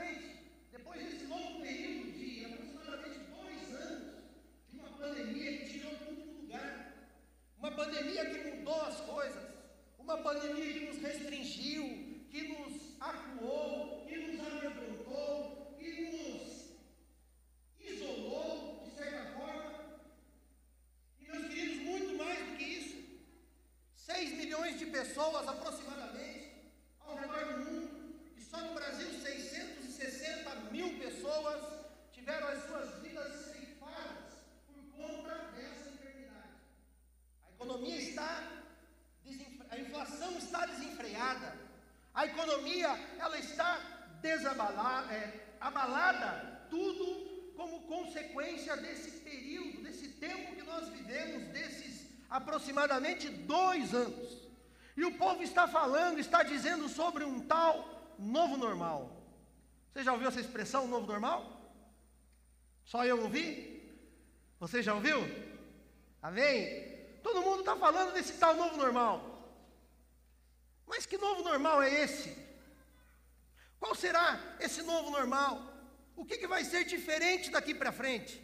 [0.00, 0.28] frente,
[0.72, 4.14] depois desse longo período de aproximadamente dois anos,
[4.70, 6.94] de uma pandemia que tirou tudo do lugar,
[7.58, 9.44] uma pandemia que mudou as coisas,
[9.98, 11.84] uma pandemia que nos restringiu,
[12.30, 16.40] que nos acuou, que nos amedrontou, que nos
[17.78, 20.00] isolou, de certa forma.
[21.20, 22.96] E, meus queridos, muito mais do que isso.
[23.96, 26.52] 6 milhões de pessoas aproximadamente
[27.00, 28.00] ao redor do mundo,
[28.36, 31.60] e só no Brasil 660 mil pessoas
[32.30, 34.34] tiveram as suas vidas ceifadas
[34.68, 36.54] por conta dessa enfermidade.
[37.48, 38.42] A economia está
[39.70, 41.56] a inflação está desenfreada,
[42.12, 43.78] a economia ela está
[44.20, 53.28] desabalada, é, abalada, tudo como consequência desse período, desse tempo que nós vivemos, desses aproximadamente
[53.28, 54.38] dois anos.
[54.96, 59.24] E o povo está falando, está dizendo sobre um tal novo normal.
[59.92, 61.59] Você já ouviu essa expressão, novo normal?
[62.90, 63.48] Só eu ouvi?
[64.58, 65.18] Você já ouviu?
[66.20, 66.58] Amém?
[67.22, 69.14] Todo mundo está falando desse tal novo normal.
[70.88, 72.36] Mas que novo normal é esse?
[73.78, 75.62] Qual será esse novo normal?
[76.16, 78.42] O que, que vai ser diferente daqui para frente?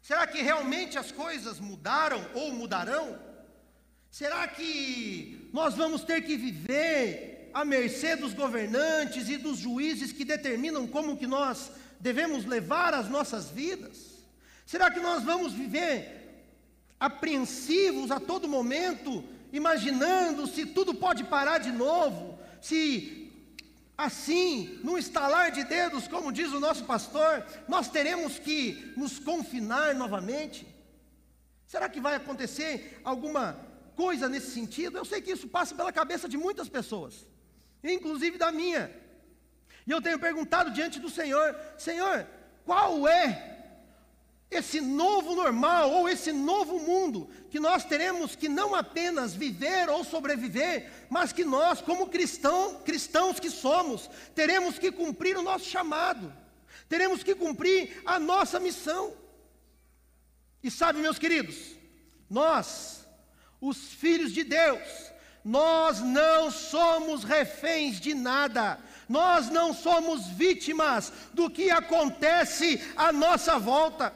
[0.00, 3.20] Será que realmente as coisas mudaram ou mudarão?
[4.12, 10.24] Será que nós vamos ter que viver à mercê dos governantes e dos juízes que
[10.24, 14.24] determinam como que nós devemos levar as nossas vidas?
[14.66, 16.20] Será que nós vamos viver
[16.98, 23.30] apreensivos a todo momento, imaginando se tudo pode parar de novo, se
[23.96, 29.94] assim, num estalar de dedos, como diz o nosso pastor, nós teremos que nos confinar
[29.94, 30.66] novamente?
[31.68, 33.64] Será que vai acontecer alguma
[33.94, 34.98] coisa nesse sentido?
[34.98, 37.24] Eu sei que isso passa pela cabeça de muitas pessoas,
[37.84, 39.01] inclusive da minha.
[39.86, 42.26] E eu tenho perguntado diante do Senhor: Senhor,
[42.64, 43.52] qual é
[44.52, 50.04] esse novo normal ou esse novo mundo que nós teremos que não apenas viver ou
[50.04, 56.32] sobreviver, mas que nós, como cristão, cristãos que somos, teremos que cumprir o nosso chamado,
[56.88, 59.14] teremos que cumprir a nossa missão.
[60.62, 61.56] E sabe, meus queridos,
[62.28, 63.06] nós,
[63.60, 65.12] os filhos de Deus,
[65.44, 68.78] nós não somos reféns de nada,
[69.12, 74.06] nós não somos vítimas do que acontece à nossa volta.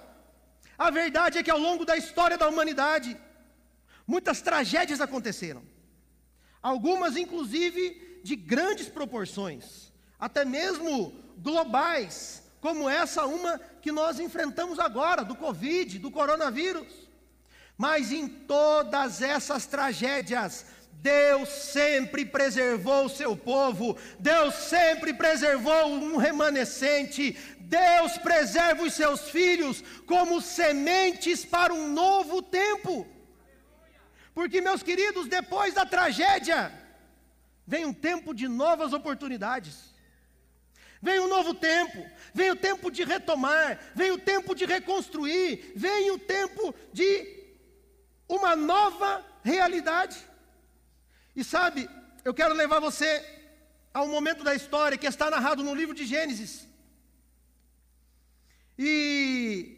[0.79, 3.15] A verdade é que ao longo da história da humanidade,
[4.07, 5.63] muitas tragédias aconteceram.
[6.63, 15.23] Algumas, inclusive, de grandes proporções, até mesmo globais, como essa uma que nós enfrentamos agora,
[15.23, 16.93] do Covid, do coronavírus.
[17.77, 20.65] Mas em todas essas tragédias,
[21.03, 29.29] Deus sempre preservou o seu povo, Deus sempre preservou um remanescente, Deus preserva os seus
[29.31, 33.07] filhos como sementes para um novo tempo.
[34.35, 36.73] Porque, meus queridos, depois da tragédia,
[37.67, 39.95] vem um tempo de novas oportunidades.
[41.01, 42.05] Vem um novo tempo,
[42.35, 47.47] vem o tempo de retomar, vem o tempo de reconstruir, vem o tempo de
[48.29, 50.17] uma nova realidade.
[51.37, 51.89] E sabe,
[52.25, 53.09] eu quero levar você
[53.93, 56.67] a um momento da história que está narrado no livro de Gênesis.
[58.79, 59.77] E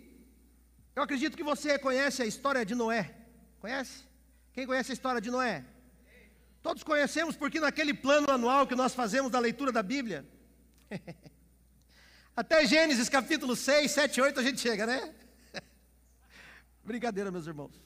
[0.94, 3.12] eu acredito que você conhece a história de Noé.
[3.58, 4.04] Conhece?
[4.52, 5.64] Quem conhece a história de Noé?
[6.62, 10.24] Todos conhecemos porque naquele plano anual que nós fazemos da leitura da Bíblia,
[12.36, 15.12] até Gênesis capítulo 6, 7, 8 a gente chega, né?
[16.84, 17.80] Brincadeira, meus irmãos.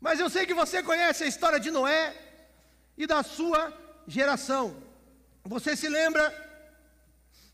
[0.00, 2.27] Mas eu sei que você conhece a história de Noé
[2.98, 3.72] e da sua
[4.06, 4.76] geração.
[5.44, 6.30] Você se lembra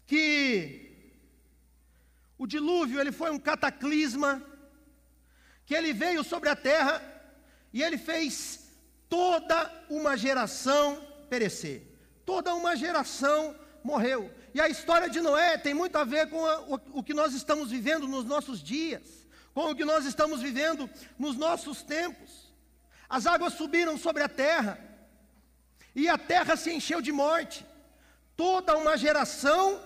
[0.07, 0.91] que
[2.37, 4.43] o dilúvio ele foi um cataclisma
[5.67, 7.01] que ele veio sobre a terra
[7.73, 8.69] e ele fez
[9.09, 11.83] toda uma geração perecer.
[12.25, 14.33] Toda uma geração morreu.
[14.55, 17.35] E a história de Noé tem muito a ver com a, o, o que nós
[17.35, 20.89] estamos vivendo nos nossos dias, com o que nós estamos vivendo
[21.19, 22.53] nos nossos tempos.
[23.09, 24.79] As águas subiram sobre a terra,
[25.95, 27.65] e a terra se encheu de morte.
[28.37, 29.81] Toda uma geração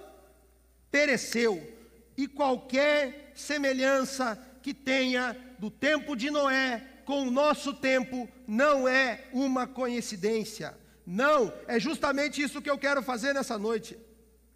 [0.90, 1.76] pereceu,
[2.16, 9.24] e qualquer semelhança que tenha do tempo de Noé com o nosso tempo não é
[9.32, 10.76] uma coincidência.
[11.06, 13.96] Não, é justamente isso que eu quero fazer nessa noite.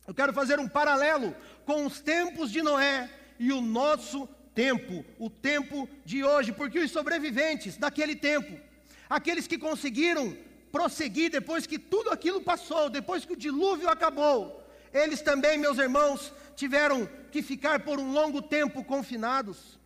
[0.06, 1.34] Eu quero fazer um paralelo
[1.64, 3.08] com os tempos de Noé
[3.38, 8.58] e o nosso tempo, o tempo de hoje, porque os sobreviventes daquele tempo,
[9.08, 10.36] aqueles que conseguiram
[10.72, 16.32] prosseguir depois que tudo aquilo passou, depois que o dilúvio acabou, eles também, meus irmãos,
[16.56, 19.78] tiveram que ficar por um longo tempo confinados.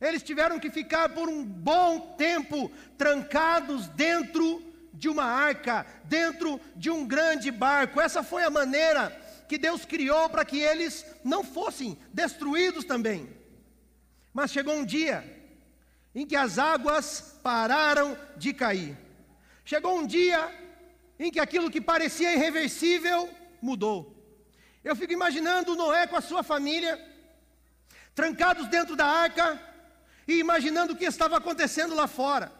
[0.00, 4.62] Eles tiveram que ficar por um bom tempo trancados dentro
[4.94, 8.00] de uma arca, dentro de um grande barco.
[8.00, 9.10] Essa foi a maneira
[9.46, 13.28] que Deus criou para que eles não fossem destruídos também.
[14.32, 15.24] Mas chegou um dia
[16.14, 18.96] em que as águas pararam de cair.
[19.70, 20.40] Chegou um dia
[21.16, 23.30] em que aquilo que parecia irreversível
[23.62, 23.98] mudou.
[24.82, 26.98] Eu fico imaginando Noé com a sua família,
[28.12, 29.46] trancados dentro da arca,
[30.26, 32.52] e imaginando o que estava acontecendo lá fora,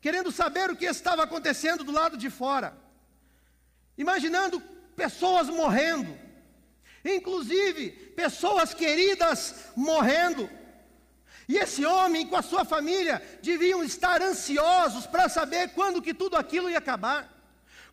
[0.00, 2.78] querendo saber o que estava acontecendo do lado de fora,
[3.98, 4.60] imaginando
[4.94, 6.16] pessoas morrendo,
[7.04, 10.48] inclusive pessoas queridas morrendo.
[11.48, 16.36] E esse homem com a sua família deviam estar ansiosos para saber quando que tudo
[16.36, 17.28] aquilo ia acabar,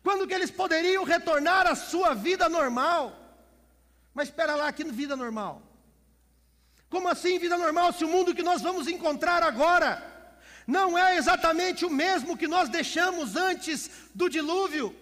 [0.02, 3.18] quando que eles poderiam retornar à sua vida normal.
[4.14, 5.62] Mas espera lá, que vida normal?
[6.88, 10.10] Como assim vida normal se o mundo que nós vamos encontrar agora
[10.66, 14.94] não é exatamente o mesmo que nós deixamos antes do dilúvio?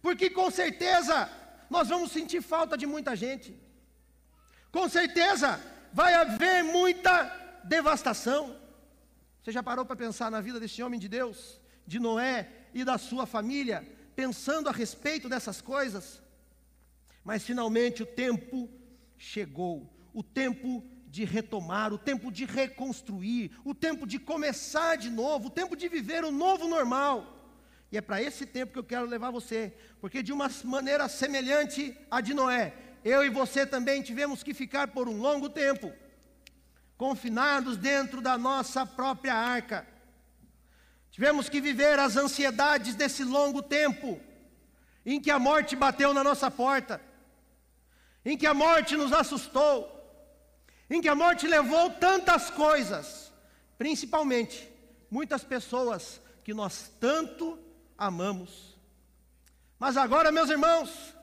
[0.00, 1.30] Porque com certeza
[1.68, 3.58] nós vamos sentir falta de muita gente.
[4.70, 5.60] Com certeza
[5.92, 8.56] vai haver muita devastação.
[9.42, 12.98] Você já parou para pensar na vida desse homem de Deus, de Noé e da
[12.98, 13.86] sua família,
[14.16, 16.22] pensando a respeito dessas coisas?
[17.22, 18.68] Mas finalmente o tempo
[19.16, 25.48] chegou, o tempo de retomar, o tempo de reconstruir, o tempo de começar de novo,
[25.48, 27.34] o tempo de viver o novo normal.
[27.90, 31.96] E é para esse tempo que eu quero levar você, porque de uma maneira semelhante
[32.10, 32.74] à de Noé,
[33.04, 35.92] eu e você também tivemos que ficar por um longo tempo,
[36.98, 39.86] confinados dentro da nossa própria arca.
[41.12, 44.20] Tivemos que viver as ansiedades desse longo tempo,
[45.06, 47.00] em que a morte bateu na nossa porta,
[48.24, 49.94] em que a morte nos assustou,
[50.90, 53.32] em que a morte levou tantas coisas,
[53.78, 54.68] principalmente
[55.08, 57.58] muitas pessoas que nós tanto
[57.96, 58.76] amamos.
[59.78, 61.14] Mas agora, meus irmãos,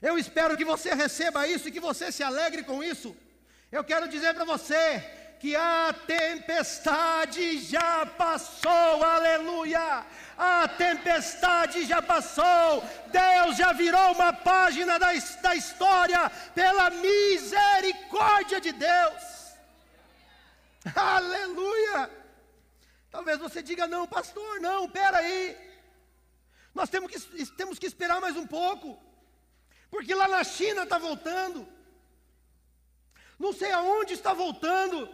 [0.00, 3.16] eu espero que você receba isso e que você se alegre com isso.
[3.70, 4.98] Eu quero dizer para você
[5.38, 10.06] que a tempestade já passou, aleluia!
[10.38, 18.72] A tempestade já passou, Deus já virou uma página da, da história pela misericórdia de
[18.72, 19.22] Deus.
[20.96, 22.10] Aleluia!
[23.10, 25.56] Talvez você diga, não, pastor, não, peraí.
[26.74, 28.98] Nós temos que, temos que esperar mais um pouco,
[29.90, 31.68] porque lá na China está voltando,
[33.38, 35.08] não sei aonde está voltando,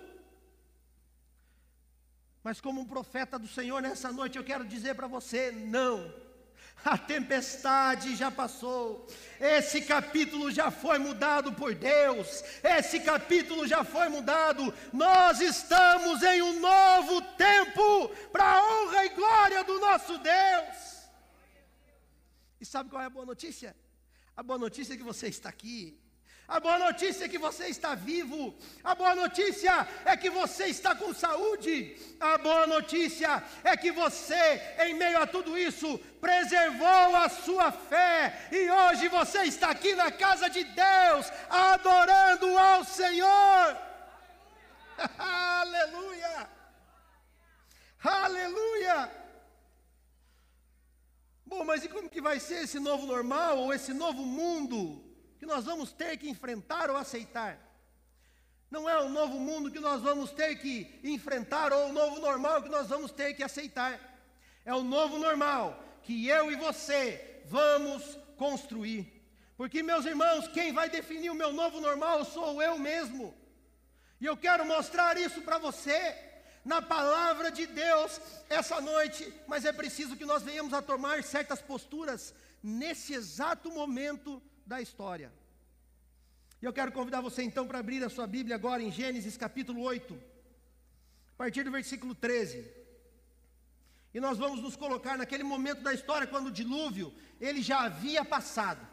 [2.42, 6.12] mas como um profeta do Senhor nessa noite, eu quero dizer para você: não.
[6.84, 9.06] A tempestade já passou,
[9.40, 14.74] esse capítulo já foi mudado por Deus, esse capítulo já foi mudado.
[14.92, 21.08] Nós estamos em um novo tempo, para a honra e glória do nosso Deus.
[22.60, 23.74] E sabe qual é a boa notícia?
[24.36, 25.98] A boa notícia é que você está aqui,
[26.46, 28.54] a boa notícia é que você está vivo.
[28.82, 31.96] A boa notícia é que você está com saúde.
[32.20, 38.48] A boa notícia é que você, em meio a tudo isso, preservou a sua fé.
[38.52, 43.78] E hoje você está aqui na casa de Deus, adorando ao Senhor.
[45.18, 46.48] Aleluia!
[48.02, 49.10] Aleluia!
[51.46, 55.13] Bom, mas e como que vai ser esse novo normal ou esse novo mundo?
[55.44, 57.58] Que nós vamos ter que enfrentar ou aceitar.
[58.70, 62.62] Não é o novo mundo que nós vamos ter que enfrentar ou o novo normal
[62.62, 64.00] que nós vamos ter que aceitar.
[64.64, 69.22] É o novo normal que eu e você vamos construir.
[69.54, 73.34] Porque, meus irmãos, quem vai definir o meu novo normal sou eu mesmo.
[74.18, 76.00] E eu quero mostrar isso para você.
[76.64, 81.60] na palavra de Deus essa noite, mas é preciso que nós venhamos a tomar certas
[81.60, 82.32] posturas
[82.62, 85.32] nesse exato momento da história.
[86.60, 89.82] E eu quero convidar você então para abrir a sua Bíblia agora em Gênesis capítulo
[89.82, 92.66] 8, a partir do versículo 13.
[94.14, 98.24] E nós vamos nos colocar naquele momento da história quando o dilúvio, ele já havia
[98.24, 98.86] passado.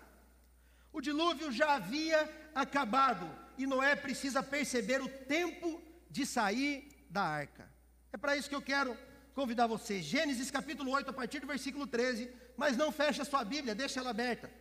[0.92, 7.70] O dilúvio já havia acabado e Noé precisa perceber o tempo de sair da arca.
[8.12, 8.98] É para isso que eu quero
[9.34, 10.02] convidar você.
[10.02, 12.30] Gênesis capítulo 8, a partir do versículo 13.
[12.58, 14.52] Mas não feche a sua Bíblia, deixa ela aberta.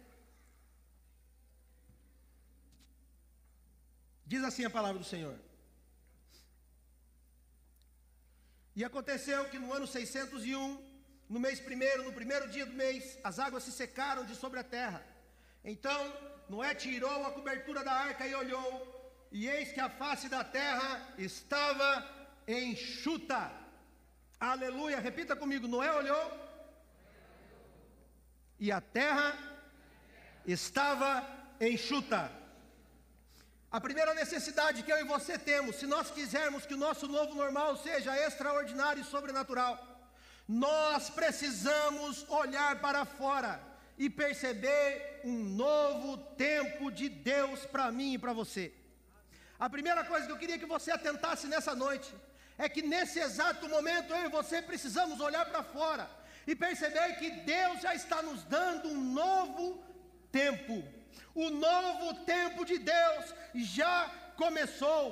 [4.32, 5.36] Diz assim a palavra do Senhor.
[8.78, 10.80] E aconteceu que no ano 601,
[11.28, 14.62] no mês primeiro, no primeiro dia do mês, as águas se secaram de sobre a
[14.62, 15.04] terra.
[15.64, 16.00] Então
[16.48, 18.70] Noé tirou a cobertura da arca e olhou,
[19.32, 21.90] e eis que a face da terra estava
[22.46, 23.42] enxuta.
[24.38, 26.26] Aleluia, repita comigo: Noé olhou
[28.60, 29.28] e a terra
[30.46, 31.10] estava
[31.60, 32.39] enxuta.
[33.72, 37.36] A primeira necessidade que eu e você temos, se nós quisermos que o nosso novo
[37.36, 39.78] normal seja extraordinário e sobrenatural,
[40.48, 43.62] nós precisamos olhar para fora
[43.96, 48.72] e perceber um novo tempo de Deus para mim e para você.
[49.56, 52.12] A primeira coisa que eu queria que você atentasse nessa noite
[52.58, 56.10] é que nesse exato momento eu e você precisamos olhar para fora
[56.44, 59.80] e perceber que Deus já está nos dando um novo
[60.32, 60.82] tempo.
[61.34, 65.02] O novo tempo de Deus já começou.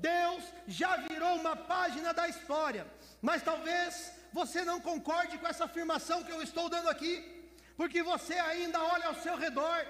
[0.00, 2.86] Deus já virou uma página da história.
[3.20, 7.14] Mas talvez você não concorde com essa afirmação que eu estou dando aqui,
[7.76, 9.86] porque você ainda olha ao seu redor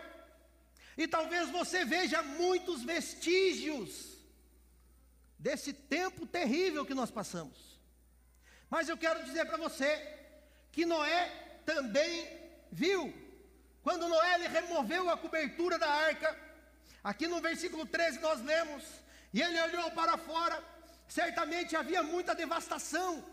[0.96, 4.18] e talvez você veja muitos vestígios
[5.38, 7.78] desse tempo terrível que nós passamos.
[8.68, 9.90] Mas eu quero dizer para você
[10.72, 11.28] que Noé
[11.64, 12.26] também
[12.70, 13.14] viu.
[13.88, 16.38] Quando Noé removeu a cobertura da arca,
[17.02, 18.85] aqui no versículo 13 nós lemos,
[19.33, 20.62] e ele olhou para fora,
[21.09, 23.25] certamente havia muita devastação,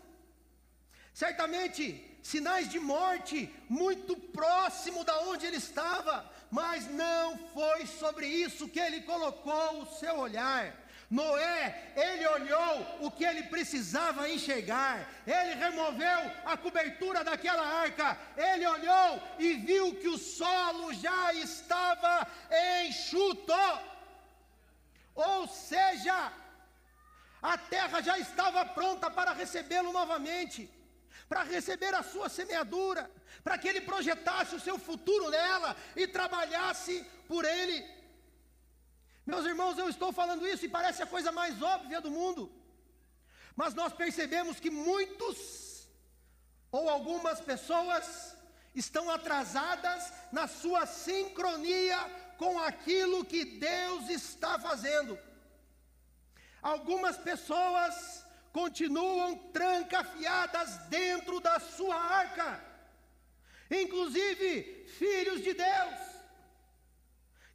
[1.12, 8.66] certamente sinais de morte muito próximo da onde ele estava, mas não foi sobre isso
[8.66, 10.74] que ele colocou o seu olhar.
[11.08, 18.66] Noé, ele olhou o que ele precisava enxergar, ele removeu a cobertura daquela arca, ele
[18.66, 22.26] olhou e viu que o solo já estava
[22.84, 23.52] enxuto,
[25.14, 26.32] ou seja,
[27.40, 30.68] a terra já estava pronta para recebê-lo novamente,
[31.28, 33.08] para receber a sua semeadura,
[33.44, 37.95] para que ele projetasse o seu futuro nela e trabalhasse por ele.
[39.26, 42.50] Meus irmãos, eu estou falando isso e parece a coisa mais óbvia do mundo.
[43.56, 45.88] Mas nós percebemos que muitos
[46.70, 48.36] ou algumas pessoas
[48.72, 51.98] estão atrasadas na sua sincronia
[52.38, 55.18] com aquilo que Deus está fazendo.
[56.62, 62.62] Algumas pessoas continuam trancafiadas dentro da sua arca,
[63.70, 66.05] inclusive filhos de Deus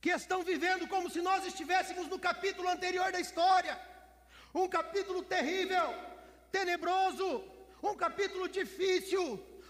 [0.02, 3.80] que estão vivendo como se nós estivéssemos no capítulo anterior da história.
[4.54, 5.94] Um capítulo terrível,
[6.52, 7.44] tenebroso,
[7.84, 9.24] um capítulo difícil,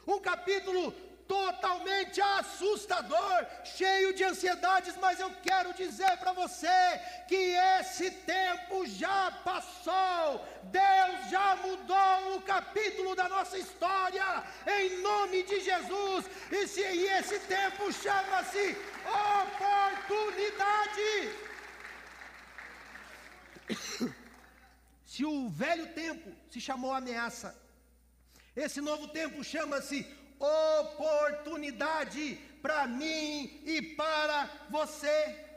[0.08, 0.92] um capítulo
[1.28, 6.68] totalmente assustador, cheio de ansiedades, mas eu quero dizer para você
[7.28, 15.44] que esse tempo já passou, Deus já mudou o capítulo da nossa história, em nome
[15.44, 21.31] de Jesus, e, se, e esse tempo chama-se oportunidade.
[25.05, 27.55] Se o velho tempo se chamou ameaça,
[28.55, 30.05] esse novo tempo chama-se
[30.39, 35.48] oportunidade para mim e para você.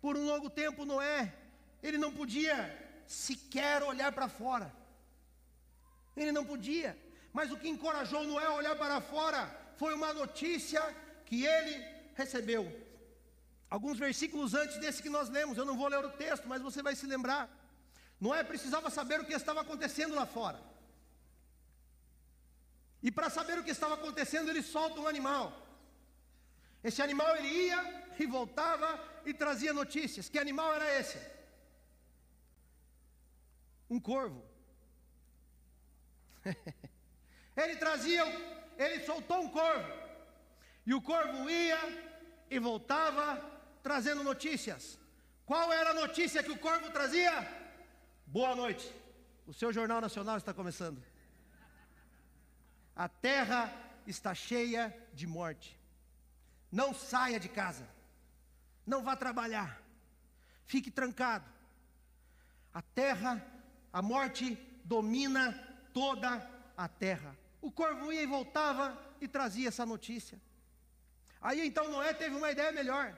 [0.00, 1.32] Por um longo tempo, Noé,
[1.82, 2.56] ele não podia
[3.06, 4.72] sequer olhar para fora.
[6.16, 6.98] Ele não podia.
[7.32, 10.80] Mas o que encorajou Noé a olhar para fora foi uma notícia
[11.26, 12.64] que ele recebeu.
[13.68, 16.82] Alguns versículos antes desse que nós lemos, eu não vou ler o texto, mas você
[16.82, 17.48] vai se lembrar.
[18.20, 20.60] Noé precisava saber o que estava acontecendo lá fora.
[23.02, 25.52] E para saber o que estava acontecendo, ele solta um animal.
[26.82, 28.88] Esse animal ele ia e voltava
[29.26, 30.28] e trazia notícias.
[30.28, 31.18] Que animal era esse?
[33.90, 34.42] Um corvo.
[37.56, 38.24] ele trazia,
[38.78, 40.03] ele soltou um corvo.
[40.86, 41.78] E o corvo ia
[42.50, 43.42] e voltava
[43.82, 44.98] trazendo notícias.
[45.46, 47.32] Qual era a notícia que o corvo trazia?
[48.26, 48.90] Boa noite.
[49.46, 51.02] O seu Jornal Nacional está começando.
[52.96, 53.72] A terra
[54.06, 55.78] está cheia de morte.
[56.70, 57.86] Não saia de casa.
[58.86, 59.82] Não vá trabalhar.
[60.64, 61.48] Fique trancado.
[62.72, 63.44] A terra,
[63.92, 65.52] a morte domina
[65.92, 67.36] toda a terra.
[67.60, 70.40] O corvo ia e voltava e trazia essa notícia.
[71.44, 73.14] Aí então Noé teve uma ideia melhor.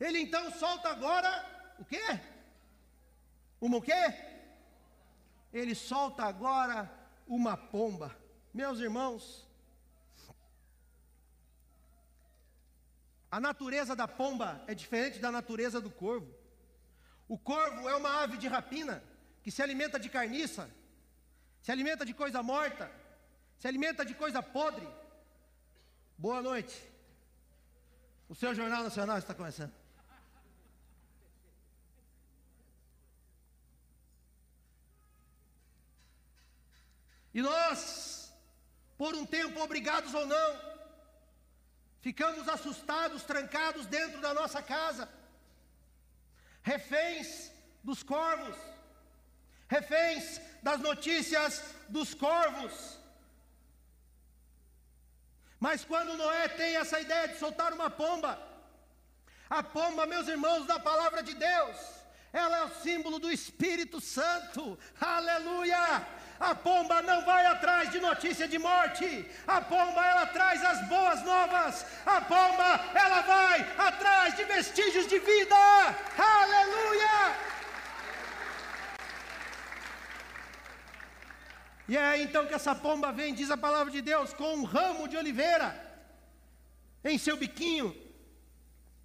[0.00, 1.30] Ele então solta agora
[1.78, 2.18] o quê?
[3.60, 4.02] Uma o quê?
[5.52, 6.90] Ele solta agora
[7.28, 8.16] uma pomba.
[8.54, 9.46] Meus irmãos,
[13.30, 16.34] a natureza da pomba é diferente da natureza do corvo.
[17.28, 19.04] O corvo é uma ave de rapina
[19.42, 20.70] que se alimenta de carniça,
[21.60, 22.90] se alimenta de coisa morta,
[23.58, 24.88] se alimenta de coisa podre.
[26.16, 26.89] Boa noite.
[28.30, 29.72] O seu Jornal Nacional está começando.
[37.34, 38.32] E nós,
[38.96, 40.60] por um tempo, obrigados ou não,
[42.00, 45.08] ficamos assustados, trancados dentro da nossa casa,
[46.62, 47.50] reféns
[47.82, 48.56] dos corvos,
[49.66, 52.99] reféns das notícias dos corvos.
[55.60, 58.38] Mas quando Noé tem essa ideia de soltar uma pomba,
[59.48, 61.76] a pomba, meus irmãos, da palavra de Deus,
[62.32, 66.06] ela é o símbolo do Espírito Santo, aleluia!
[66.40, 69.30] A pomba não vai atrás de notícia de morte.
[69.46, 71.84] A pomba ela traz as boas novas.
[72.06, 75.54] A pomba ela vai atrás de vestígios de vida.
[76.16, 77.36] Aleluia!
[81.90, 85.08] E é então que essa pomba vem, diz a palavra de Deus, com um ramo
[85.08, 85.68] de oliveira
[87.04, 87.88] em seu biquinho.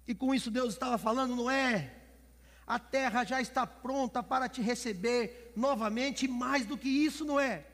[0.06, 1.96] E com isso Deus estava falando, não é?
[2.66, 7.64] a terra já está pronta para te receber novamente, mais do que isso, não é?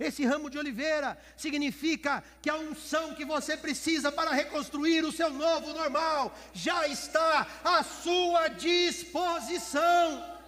[0.00, 5.30] Esse ramo de oliveira significa que a unção que você precisa para reconstruir o seu
[5.30, 10.40] novo normal já está à sua disposição.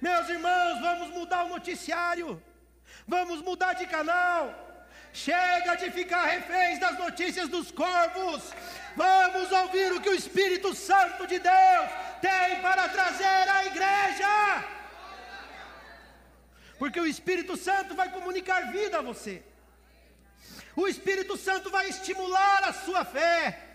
[0.00, 2.40] Meus irmãos, vamos mudar o noticiário,
[3.06, 4.68] vamos mudar de canal.
[5.12, 8.42] Chega de ficar reféns das notícias dos corvos.
[8.96, 14.64] Vamos ouvir o que o Espírito Santo de Deus tem para trazer à igreja.
[16.78, 19.42] Porque o Espírito Santo vai comunicar vida a você.
[20.76, 23.70] O Espírito Santo vai estimular a sua fé.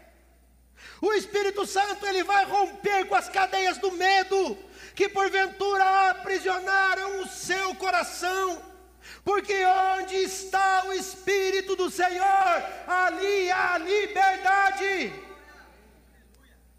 [1.02, 4.58] O Espírito Santo ele vai romper com as cadeias do medo
[4.96, 8.75] que porventura aprisionaram o seu coração.
[9.24, 15.14] Porque onde está o Espírito do Senhor, ali há liberdade.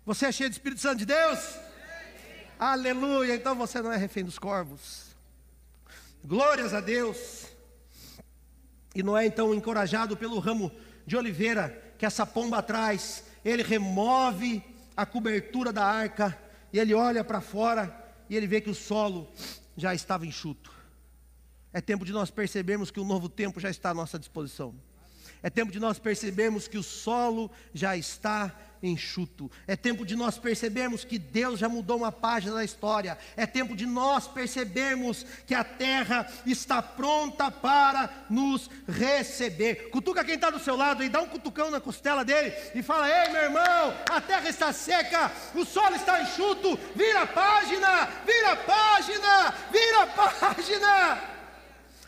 [0.05, 1.39] Você é cheio de Espírito Santo de Deus?
[1.39, 1.59] Sim.
[2.59, 3.35] Aleluia.
[3.35, 5.17] Então você não é refém dos corvos.
[6.25, 7.47] Glórias a Deus.
[8.95, 10.71] E não é então encorajado pelo ramo
[11.07, 13.25] de oliveira que essa pomba atrás.
[13.45, 14.63] Ele remove
[14.97, 16.37] a cobertura da arca
[16.73, 19.31] e ele olha para fora e ele vê que o solo
[19.77, 20.76] já estava enxuto.
[21.77, 24.75] É tempo de nós percebermos que o novo tempo já está à nossa disposição.
[25.43, 28.51] É tempo de nós percebermos que o solo já está
[28.83, 29.51] enxuto.
[29.67, 33.19] É tempo de nós percebermos que Deus já mudou uma página da história.
[33.37, 39.91] É tempo de nós percebermos que a terra está pronta para nos receber.
[39.91, 43.07] Cutuca quem está do seu lado e dá um cutucão na costela dele e fala:
[43.07, 46.79] Ei, meu irmão, a terra está seca, o solo está enxuto.
[46.95, 50.07] Vira a página, vira a página, vira a
[50.41, 51.36] página.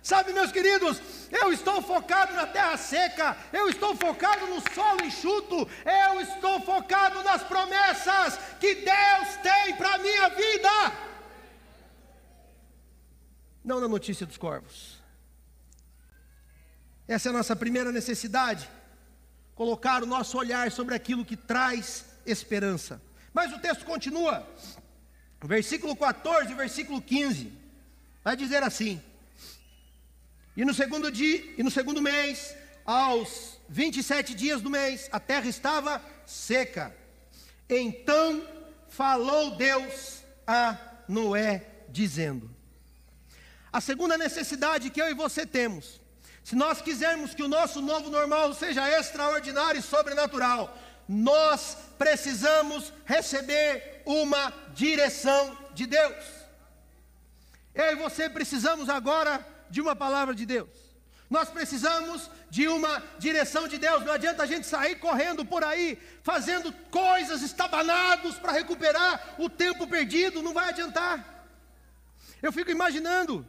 [0.02, 5.68] Sabe, meus queridos, eu estou focado na terra seca, eu estou focado no solo enxuto,
[5.84, 10.70] eu estou focado nas promessas que Deus tem para a minha vida.
[13.64, 14.98] Não na notícia dos corvos.
[17.06, 18.68] Essa é a nossa primeira necessidade,
[19.54, 23.00] colocar o nosso olhar sobre aquilo que traz esperança.
[23.32, 24.46] Mas o texto continua,
[25.42, 27.52] versículo 14, versículo 15,
[28.22, 29.02] vai dizer assim:
[30.58, 32.52] e no segundo dia, e no segundo mês,
[32.84, 36.92] aos 27 dias do mês, a terra estava seca.
[37.70, 38.44] Então
[38.88, 42.50] falou Deus a Noé, dizendo:
[43.72, 46.00] A segunda necessidade que eu e você temos,
[46.42, 50.76] se nós quisermos que o nosso novo normal seja extraordinário e sobrenatural,
[51.08, 56.24] nós precisamos receber uma direção de Deus.
[57.72, 60.68] Eu e você precisamos agora de uma palavra de Deus.
[61.28, 64.04] Nós precisamos de uma direção de Deus.
[64.04, 69.86] Não adianta a gente sair correndo por aí, fazendo coisas estabanados para recuperar o tempo
[69.86, 71.46] perdido, não vai adiantar.
[72.40, 73.46] Eu fico imaginando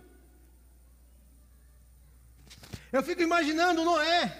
[2.91, 4.36] Eu fico imaginando Noé.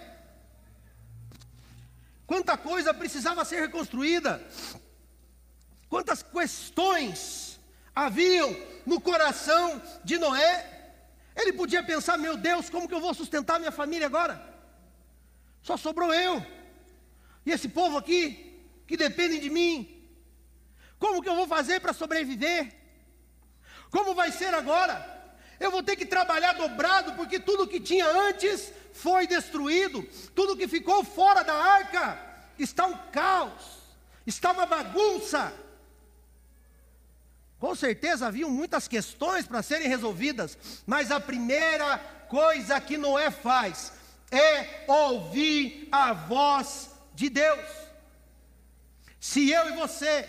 [2.26, 4.42] Quanta coisa precisava ser reconstruída.
[5.88, 7.60] Quantas questões
[7.94, 10.79] haviam no coração de Noé.
[11.40, 14.34] Ele podia pensar: meu Deus, como que eu vou sustentar minha família agora?
[15.62, 16.44] Só sobrou eu.
[17.44, 18.24] E esse povo aqui,
[18.86, 19.74] que depende de mim.
[20.98, 22.74] Como que eu vou fazer para sobreviver?
[23.90, 24.96] Como vai ser agora?
[25.58, 30.02] Eu vou ter que trabalhar dobrado, porque tudo que tinha antes foi destruído,
[30.34, 32.18] tudo que ficou fora da arca
[32.58, 33.62] está um caos,
[34.26, 35.52] está uma bagunça.
[37.60, 43.92] Com certeza haviam muitas questões para serem resolvidas, mas a primeira coisa que Noé faz
[44.30, 47.66] é ouvir a voz de Deus.
[49.20, 50.26] Se eu e você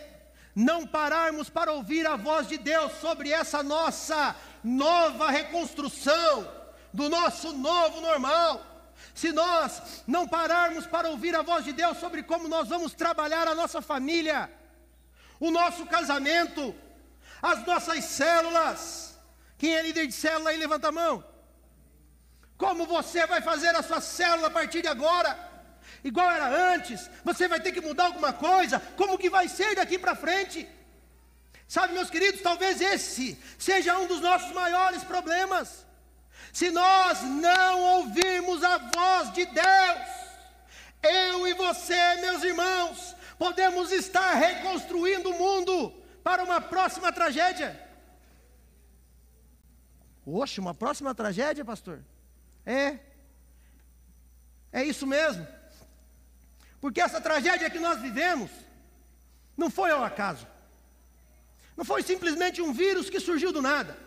[0.54, 7.54] não pararmos para ouvir a voz de Deus sobre essa nossa nova reconstrução, do nosso
[7.54, 12.67] novo normal, se nós não pararmos para ouvir a voz de Deus sobre como nós
[12.67, 14.52] vamos trabalhar a nossa família,
[15.39, 16.76] o nosso casamento,
[17.42, 19.18] as nossas células,
[19.58, 21.24] quem é líder de célula aí, levanta a mão.
[22.58, 25.52] Como você vai fazer a sua célula a partir de agora?
[26.04, 29.98] igual era antes, você vai ter que mudar alguma coisa, como que vai ser daqui
[29.98, 30.68] para frente?
[31.68, 35.86] Sabe, meus queridos, talvez esse seja um dos nossos maiores problemas.
[36.52, 40.08] Se nós não ouvirmos a voz de Deus,
[41.02, 47.80] eu e você, meus irmãos, podemos estar reconstruindo o mundo para uma próxima tragédia.
[50.26, 52.00] Oxe, uma próxima tragédia, pastor?
[52.66, 53.00] É.
[54.72, 55.48] É isso mesmo.
[56.80, 58.50] Porque essa tragédia que nós vivemos
[59.58, 60.48] não foi ao acaso.
[61.76, 63.98] Não foi simplesmente um vírus que surgiu do nada.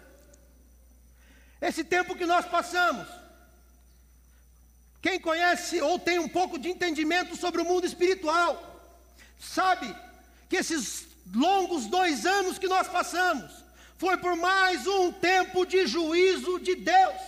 [1.61, 3.09] Esse tempo que nós passamos,
[5.00, 8.53] quem conhece ou tem um pouco de entendimento sobre o mundo espiritual,
[9.38, 9.94] sabe
[10.48, 13.64] que esses longos dois anos que nós passamos,
[13.96, 17.20] foi por mais um tempo de juízo de Deus.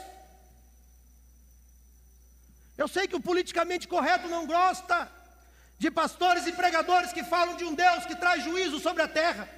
[2.77, 5.11] Eu sei que o politicamente correto não gosta
[5.79, 9.49] de pastores e pregadores que falam de um Deus que traz juízo sobre a terra.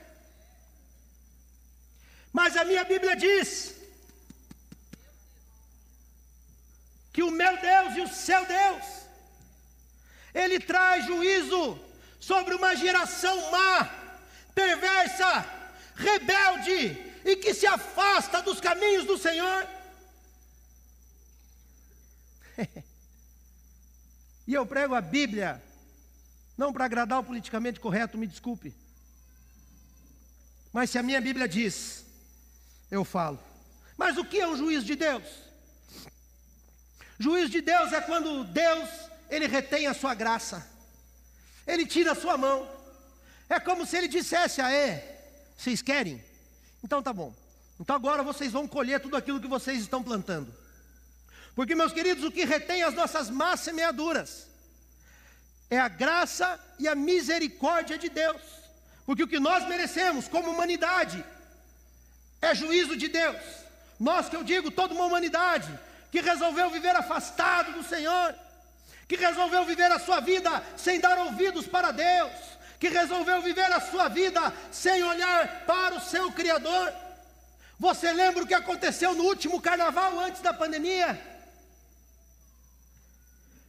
[2.32, 3.74] Mas a minha Bíblia diz
[7.12, 8.84] que o meu Deus e o seu Deus,
[10.32, 11.80] Ele traz juízo
[12.20, 13.90] sobre uma geração má,
[14.58, 15.46] perversa,
[15.94, 19.68] rebelde e que se afasta dos caminhos do Senhor.
[24.48, 25.62] e eu prego a Bíblia,
[26.56, 28.74] não para agradar o politicamente correto, me desculpe.
[30.72, 32.04] Mas se a minha Bíblia diz
[32.90, 33.38] eu falo.
[33.96, 35.24] Mas o que é o juízo de Deus?
[37.18, 38.88] Juízo de Deus é quando Deus,
[39.28, 40.66] ele retém a sua graça.
[41.66, 42.77] Ele tira a sua mão.
[43.48, 45.20] É como se ele dissesse: "Ah, é,
[45.56, 46.22] vocês querem?
[46.82, 47.34] Então tá bom.
[47.80, 50.52] Então agora vocês vão colher tudo aquilo que vocês estão plantando."
[51.54, 54.46] Porque, meus queridos, o que retém as nossas más semeaduras
[55.68, 58.40] é a graça e a misericórdia de Deus.
[59.04, 61.24] Porque o que nós merecemos como humanidade
[62.40, 63.42] é juízo de Deus.
[63.98, 65.68] Nós que eu digo, toda uma humanidade
[66.12, 68.34] que resolveu viver afastado do Senhor,
[69.08, 72.32] que resolveu viver a sua vida sem dar ouvidos para Deus,
[72.78, 76.92] que resolveu viver a sua vida sem olhar para o seu Criador.
[77.78, 81.20] Você lembra o que aconteceu no último carnaval antes da pandemia?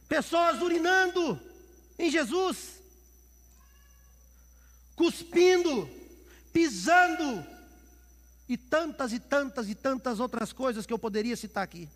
[0.08, 1.40] Pessoas urinando
[1.98, 2.80] em Jesus,
[4.96, 5.88] cuspindo,
[6.52, 7.46] pisando,
[8.50, 11.88] e tantas e tantas e tantas outras coisas que eu poderia citar aqui.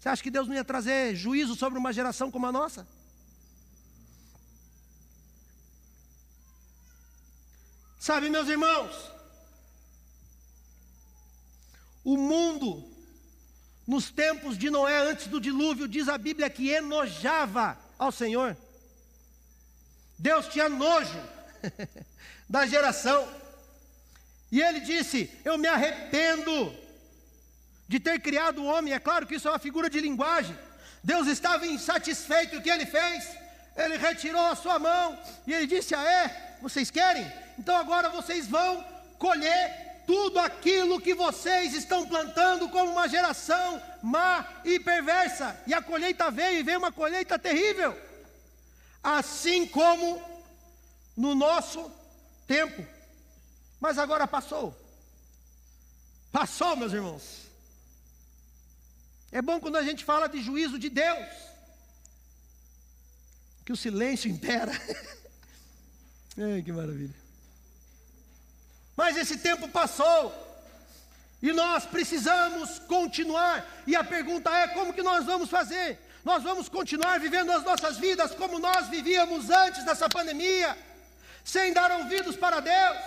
[0.00, 2.86] Você acha que Deus não ia trazer juízo sobre uma geração como a nossa?
[8.06, 8.94] Sabe, meus irmãos,
[12.04, 12.88] o mundo,
[13.84, 18.56] nos tempos de Noé, antes do dilúvio, diz a Bíblia que enojava ao Senhor.
[20.16, 21.20] Deus tinha nojo
[22.48, 23.26] da geração.
[24.52, 26.72] E ele disse: Eu me arrependo
[27.88, 28.94] de ter criado o homem.
[28.94, 30.56] É claro que isso é uma figura de linguagem.
[31.02, 33.36] Deus estava insatisfeito o que ele fez.
[33.74, 36.58] Ele retirou a sua mão e ele disse: Ah, é?
[36.62, 37.45] Vocês querem?
[37.58, 38.84] Então agora vocês vão
[39.18, 45.60] colher tudo aquilo que vocês estão plantando como uma geração má e perversa.
[45.66, 47.98] E a colheita veio e veio uma colheita terrível.
[49.02, 50.22] Assim como
[51.16, 51.90] no nosso
[52.46, 52.86] tempo.
[53.80, 54.74] Mas agora passou.
[56.30, 57.46] Passou, meus irmãos.
[59.32, 61.26] É bom quando a gente fala de juízo de Deus,
[63.64, 64.72] que o silêncio impera.
[66.38, 67.25] Ai, que maravilha.
[68.96, 70.32] Mas esse tempo passou,
[71.42, 75.98] e nós precisamos continuar, e a pergunta é: como que nós vamos fazer?
[76.24, 80.76] Nós vamos continuar vivendo as nossas vidas como nós vivíamos antes dessa pandemia,
[81.44, 82.98] sem dar ouvidos para Deus,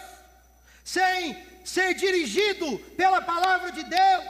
[0.86, 4.26] sem ser dirigido pela palavra de Deus,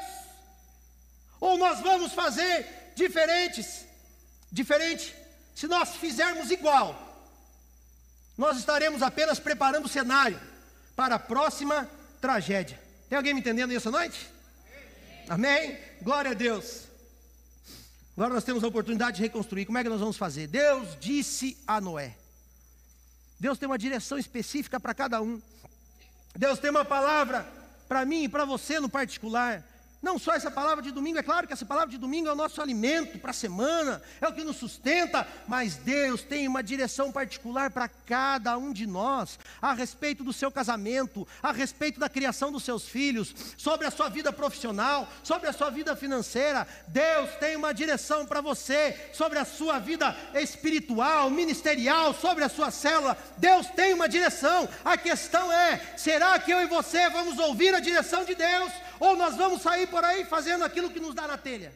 [1.39, 3.85] ou nós vamos fazer diferentes,
[4.51, 5.13] diferente.
[5.53, 6.87] Se nós fizermos igual,
[8.37, 10.39] nós estaremos apenas preparando o cenário
[10.99, 12.77] para a próxima tragédia.
[13.07, 14.29] Tem alguém me entendendo essa noite?
[15.29, 15.77] Amém?
[16.01, 16.89] Glória a Deus.
[18.17, 19.65] Agora nós temos a oportunidade de reconstruir.
[19.65, 20.47] Como é que nós vamos fazer?
[20.47, 22.17] Deus disse a Noé.
[23.39, 25.41] Deus tem uma direção específica para cada um.
[26.35, 27.47] Deus tem uma palavra
[27.87, 29.63] para mim e para você no particular.
[30.01, 32.35] Não só essa palavra de domingo, é claro que essa palavra de domingo é o
[32.35, 37.11] nosso alimento para a semana, é o que nos sustenta, mas Deus tem uma direção
[37.11, 42.49] particular para cada um de nós, a respeito do seu casamento, a respeito da criação
[42.49, 46.65] dos seus filhos, sobre a sua vida profissional, sobre a sua vida financeira.
[46.87, 52.71] Deus tem uma direção para você, sobre a sua vida espiritual, ministerial, sobre a sua
[52.71, 53.17] célula.
[53.35, 54.69] Deus tem uma direção.
[54.85, 58.71] A questão é: será que eu e você vamos ouvir a direção de Deus?
[58.99, 61.73] Ou nós vamos sair por aí fazendo aquilo que nos dá na telha?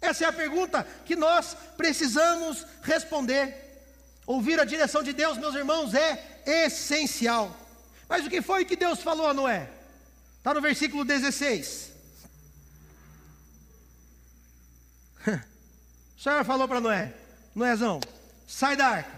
[0.00, 3.64] Essa é a pergunta que nós precisamos responder.
[4.26, 7.56] Ouvir a direção de Deus, meus irmãos, é essencial.
[8.08, 9.70] Mas o que foi que Deus falou a Noé?
[10.38, 11.92] Está no versículo 16.
[16.16, 17.12] O Senhor falou para Noé:
[17.54, 18.00] Noézão,
[18.48, 19.12] sai da arca,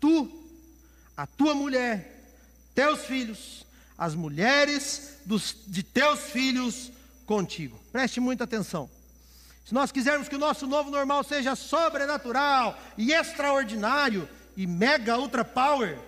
[0.00, 0.28] tu,
[1.14, 2.24] a tua mulher,
[2.74, 3.65] teus filhos
[3.98, 6.92] as mulheres dos, de teus filhos
[7.24, 7.78] contigo.
[7.90, 8.88] Preste muita atenção.
[9.64, 15.44] Se nós quisermos que o nosso novo normal seja sobrenatural e extraordinário e mega ultra
[15.44, 15.98] power,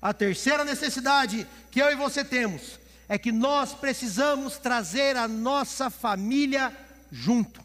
[0.00, 5.90] a terceira necessidade que eu e você temos é que nós precisamos trazer a nossa
[5.90, 6.72] família
[7.10, 7.60] junto.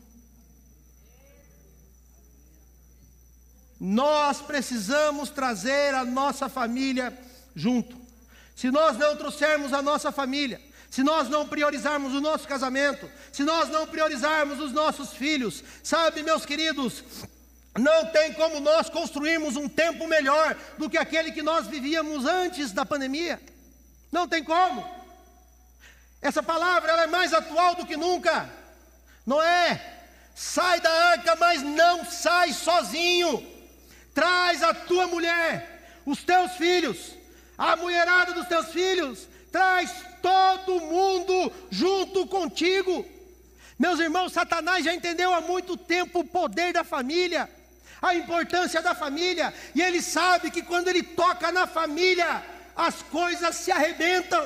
[3.80, 7.18] Nós precisamos trazer a nossa família
[7.56, 8.01] junto.
[8.62, 13.43] Se nós não trouxermos a nossa família, se nós não priorizarmos o nosso casamento, se
[13.43, 17.04] nós não priorizarmos os nossos filhos, sabe, meus queridos,
[17.76, 22.71] não tem como nós construirmos um tempo melhor do que aquele que nós vivíamos antes
[22.71, 23.41] da pandemia.
[24.12, 24.88] Não tem como.
[26.21, 28.47] Essa palavra é mais atual do que nunca.
[29.26, 30.04] Não é?
[30.36, 33.43] Sai da arca, mas não sai sozinho.
[34.13, 37.19] Traz a tua mulher, os teus filhos,
[37.58, 43.06] a mulherada dos teus filhos, traz todo mundo junto contigo.
[43.78, 47.50] Meus irmãos, Satanás já entendeu há muito tempo o poder da família,
[48.02, 52.44] a importância da família, e ele sabe que quando ele toca na família,
[52.76, 54.42] as coisas se arrebentam.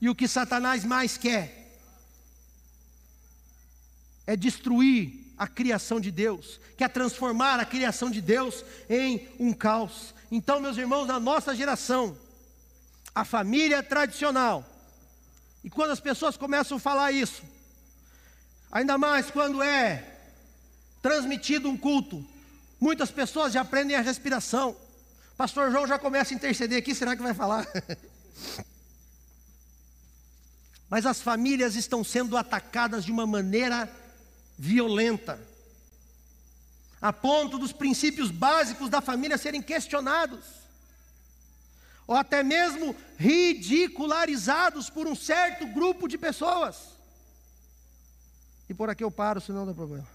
[0.00, 1.58] E o que Satanás mais quer
[4.26, 10.14] é destruir a criação de Deus, quer transformar a criação de Deus em um caos.
[10.30, 12.16] Então, meus irmãos, na nossa geração,
[13.14, 14.64] a família tradicional,
[15.64, 17.42] e quando as pessoas começam a falar isso,
[18.70, 20.18] ainda mais quando é
[21.00, 22.24] transmitido um culto,
[22.78, 24.76] muitas pessoas já aprendem a respiração.
[25.36, 27.66] Pastor João já começa a interceder aqui, será que vai falar?
[30.90, 33.90] Mas as famílias estão sendo atacadas de uma maneira
[34.58, 35.38] violenta
[37.00, 40.44] a ponto dos princípios básicos da família serem questionados,
[42.06, 46.98] ou até mesmo ridicularizados por um certo grupo de pessoas.
[48.68, 50.06] E por aqui eu paro, senão dá problema.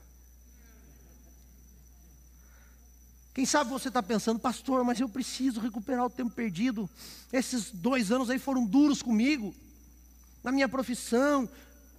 [3.34, 6.88] Quem sabe você está pensando, pastor, mas eu preciso recuperar o tempo perdido.
[7.32, 9.56] Esses dois anos aí foram duros comigo,
[10.43, 11.50] na minha profissão,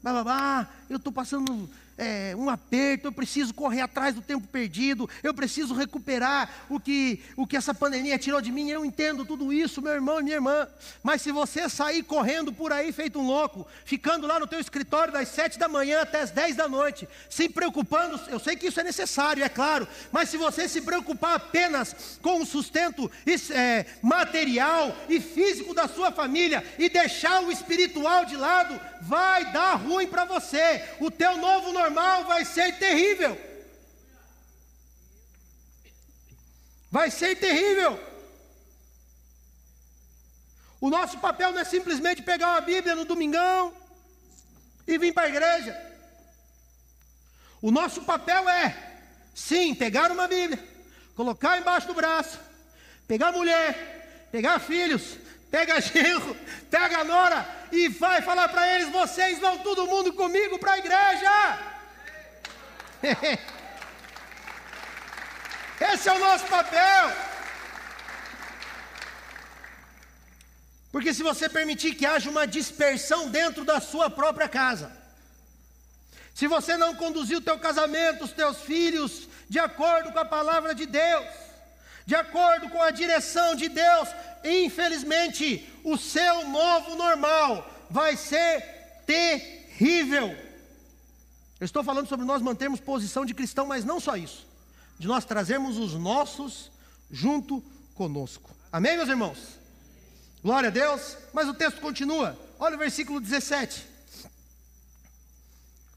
[0.00, 0.70] blá, blá, blá.
[0.88, 5.74] eu estou passando é, um aperto, eu preciso correr atrás do tempo perdido, eu preciso
[5.74, 8.70] recuperar o que, o que essa pandemia tirou de mim.
[8.70, 10.66] Eu entendo tudo isso, meu irmão e minha irmã.
[11.02, 15.12] Mas se você sair correndo por aí feito um louco, ficando lá no teu escritório
[15.12, 18.80] das sete da manhã até as dez da noite, se preocupando, eu sei que isso
[18.80, 23.10] é necessário, é claro, mas se você se preocupar apenas com o sustento
[23.50, 29.74] é, material e físico da sua família e deixar o espiritual de lado, vai dar
[29.74, 30.82] ruim para você.
[31.00, 33.38] O teu novo normal normal vai ser terrível.
[36.90, 37.92] Vai ser terrível.
[40.80, 43.72] O nosso papel não é simplesmente pegar uma Bíblia no domingão
[44.86, 45.92] e vir para a igreja.
[47.60, 48.76] O nosso papel é,
[49.34, 50.62] sim, pegar uma Bíblia,
[51.16, 52.38] colocar embaixo do braço,
[53.08, 55.16] pegar mulher, pegar filhos,
[55.50, 56.36] pega genro,
[56.70, 61.73] pega nora e vai falar para eles: vocês vão todo mundo comigo para a igreja.
[65.92, 67.12] Esse é o nosso papel.
[70.90, 74.90] Porque se você permitir que haja uma dispersão dentro da sua própria casa,
[76.34, 80.74] se você não conduzir o teu casamento, os teus filhos, de acordo com a palavra
[80.74, 81.26] de Deus,
[82.06, 84.08] de acordo com a direção de Deus,
[84.44, 88.60] infelizmente, o seu novo normal vai ser
[89.06, 90.43] terrível.
[91.64, 94.46] Eu estou falando sobre nós mantermos posição de cristão, mas não só isso,
[94.98, 96.70] de nós trazermos os nossos
[97.10, 98.50] junto conosco.
[98.70, 99.38] Amém, meus irmãos?
[100.42, 101.16] Glória a Deus.
[101.32, 102.38] Mas o texto continua.
[102.58, 103.82] Olha o versículo 17.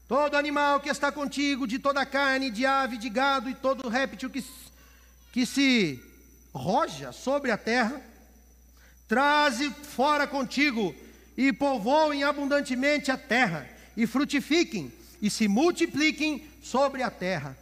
[0.08, 4.30] Todo animal que está contigo, de toda carne, de ave, de gado e todo réptil
[4.30, 4.42] que,
[5.34, 6.02] que se
[6.50, 8.00] roja sobre a terra,
[9.06, 10.94] traze fora contigo
[11.36, 17.56] e povoem abundantemente a terra, e frutifiquem e se multipliquem sobre a terra.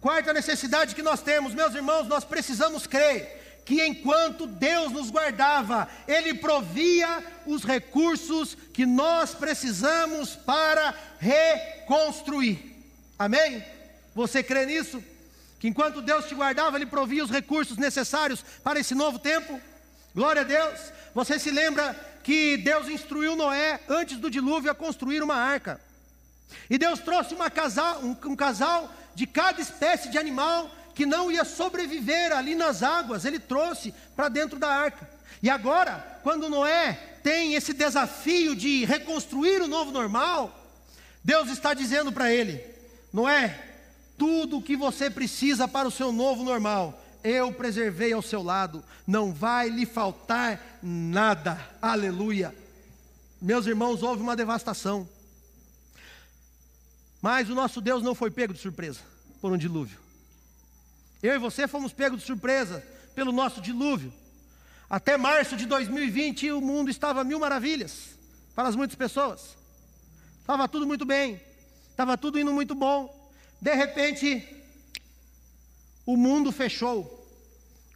[0.00, 5.88] Quarta necessidade que nós temos, meus irmãos, nós precisamos crer que enquanto Deus nos guardava,
[6.08, 12.76] Ele provia os recursos que nós precisamos para reconstruir.
[13.18, 13.64] Amém?
[14.14, 15.02] Você crê nisso?
[15.60, 19.60] Que enquanto Deus te guardava, Ele provia os recursos necessários para esse novo tempo?
[20.14, 20.80] Glória a Deus.
[21.14, 21.94] Você se lembra
[22.24, 25.80] que Deus instruiu Noé, antes do dilúvio, a construir uma arca.
[26.68, 31.44] E Deus trouxe casal, um, um casal de cada espécie de animal que não ia
[31.44, 35.08] sobreviver ali nas águas, ele trouxe para dentro da arca.
[35.42, 40.58] E agora, quando Noé tem esse desafio de reconstruir o novo normal,
[41.24, 42.62] Deus está dizendo para ele:
[43.12, 43.58] Noé,
[44.18, 48.84] tudo o que você precisa para o seu novo normal, eu preservei ao seu lado,
[49.06, 51.58] não vai lhe faltar nada.
[51.80, 52.54] Aleluia.
[53.40, 55.08] Meus irmãos, houve uma devastação.
[57.22, 59.00] Mas o nosso Deus não foi pego de surpresa
[59.40, 59.98] por um dilúvio.
[61.22, 64.12] Eu e você fomos pegos de surpresa pelo nosso dilúvio.
[64.90, 68.18] Até março de 2020 o mundo estava mil maravilhas
[68.56, 69.56] para as muitas pessoas.
[70.40, 71.40] Estava tudo muito bem,
[71.90, 73.30] estava tudo indo muito bom.
[73.60, 74.44] De repente,
[76.04, 77.24] o mundo fechou,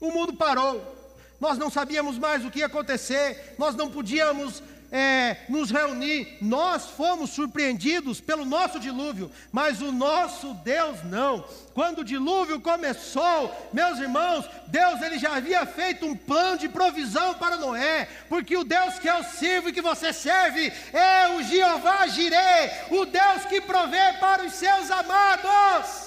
[0.00, 0.94] o mundo parou.
[1.40, 6.86] Nós não sabíamos mais o que ia acontecer, nós não podíamos é, nos reunir, nós
[6.90, 11.44] fomos surpreendidos pelo nosso dilúvio, mas o nosso Deus não.
[11.74, 17.34] Quando o dilúvio começou, meus irmãos, Deus ele já havia feito um plano de provisão
[17.34, 22.06] para Noé, porque o Deus que eu sirvo e que você serve é o Jeová
[22.06, 26.06] Jireh, o Deus que provê para os seus amados.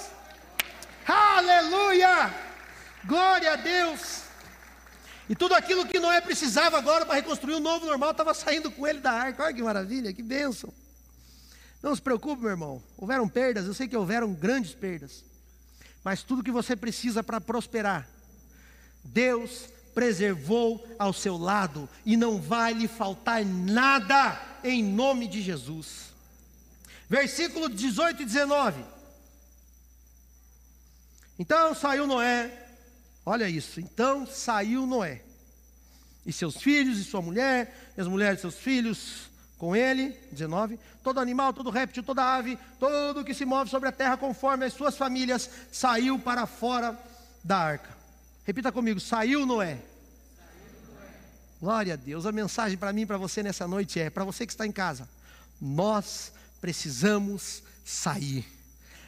[1.06, 2.30] Aleluia!
[3.04, 4.19] Glória a Deus.
[5.30, 8.84] E tudo aquilo que Noé precisava agora para reconstruir o novo normal estava saindo com
[8.84, 9.44] ele da arca.
[9.44, 10.74] Olha que maravilha, que bênção.
[11.80, 12.82] Não se preocupe, meu irmão.
[12.96, 15.24] Houveram perdas, eu sei que houveram grandes perdas.
[16.02, 18.08] Mas tudo que você precisa para prosperar,
[19.04, 26.12] Deus preservou ao seu lado e não vai lhe faltar nada em nome de Jesus.
[27.08, 28.84] Versículo 18 e 19.
[31.38, 32.69] Então saiu Noé
[33.30, 33.78] Olha isso.
[33.78, 35.22] Então saiu Noé,
[36.26, 40.18] e seus filhos, e sua mulher, e as mulheres de seus filhos com ele.
[40.32, 40.80] 19.
[41.00, 44.72] Todo animal, todo réptil, toda ave, todo que se move sobre a terra conforme as
[44.72, 46.98] suas famílias, saiu para fora
[47.44, 47.96] da arca.
[48.44, 49.78] Repita comigo: saiu Noé.
[51.60, 52.26] Glória a Deus.
[52.26, 54.72] A mensagem para mim e para você nessa noite é: para você que está em
[54.72, 55.08] casa,
[55.60, 58.44] nós precisamos sair.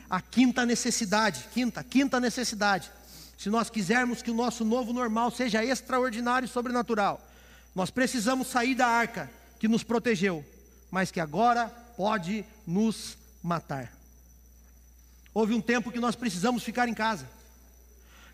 [0.09, 2.89] A quinta necessidade, quinta, quinta necessidade
[3.43, 7.21] se nós quisermos que o nosso novo normal seja extraordinário e sobrenatural,
[7.75, 9.29] nós precisamos sair da arca
[9.59, 10.45] que nos protegeu,
[10.93, 11.67] mas que agora
[11.97, 13.93] pode nos matar.
[15.35, 17.29] Houve um tempo que nós precisamos ficar em casa,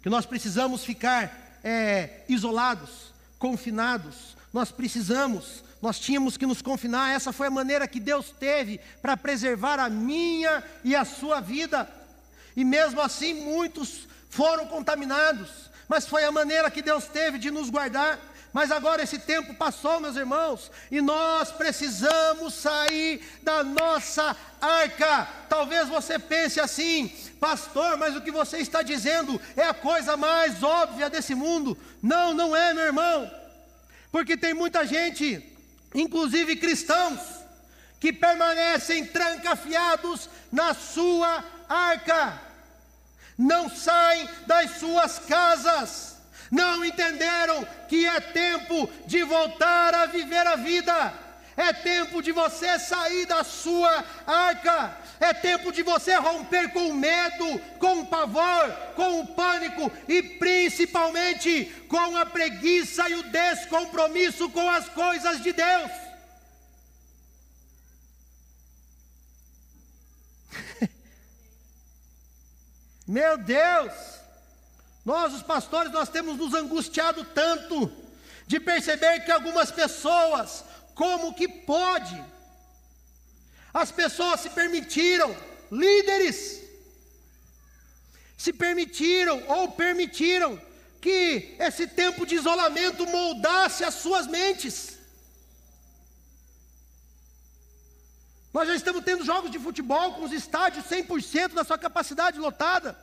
[0.03, 7.33] que nós precisamos ficar é, isolados, confinados, nós precisamos, nós tínhamos que nos confinar, essa
[7.33, 11.91] foi a maneira que Deus teve para preservar a minha e a sua vida,
[12.55, 15.49] e mesmo assim muitos foram contaminados,
[15.89, 18.19] mas foi a maneira que Deus teve de nos guardar.
[18.53, 25.29] Mas agora esse tempo passou, meus irmãos, e nós precisamos sair da nossa arca.
[25.49, 27.09] Talvez você pense assim,
[27.39, 31.77] pastor, mas o que você está dizendo é a coisa mais óbvia desse mundo.
[32.03, 33.31] Não, não é, meu irmão,
[34.11, 35.45] porque tem muita gente,
[35.95, 37.21] inclusive cristãos,
[38.01, 42.41] que permanecem trancafiados na sua arca,
[43.39, 46.17] não saem das suas casas,
[46.51, 51.15] não entenderam que é tempo de voltar a viver a vida,
[51.57, 56.95] é tempo de você sair da sua arca, é tempo de você romper com o
[56.95, 64.49] medo, com o pavor, com o pânico e principalmente com a preguiça e o descompromisso
[64.51, 66.08] com as coisas de Deus.
[73.09, 73.93] Meu Deus!
[75.03, 77.91] Nós, os pastores, nós temos nos angustiado tanto
[78.47, 80.63] de perceber que algumas pessoas,
[80.95, 82.23] como que pode?
[83.73, 85.35] As pessoas se permitiram,
[85.73, 86.61] líderes,
[88.37, 90.61] se permitiram ou permitiram
[91.01, 94.98] que esse tempo de isolamento moldasse as suas mentes.
[98.53, 102.97] Nós já estamos tendo jogos de futebol com os estádios 100% da sua capacidade lotada.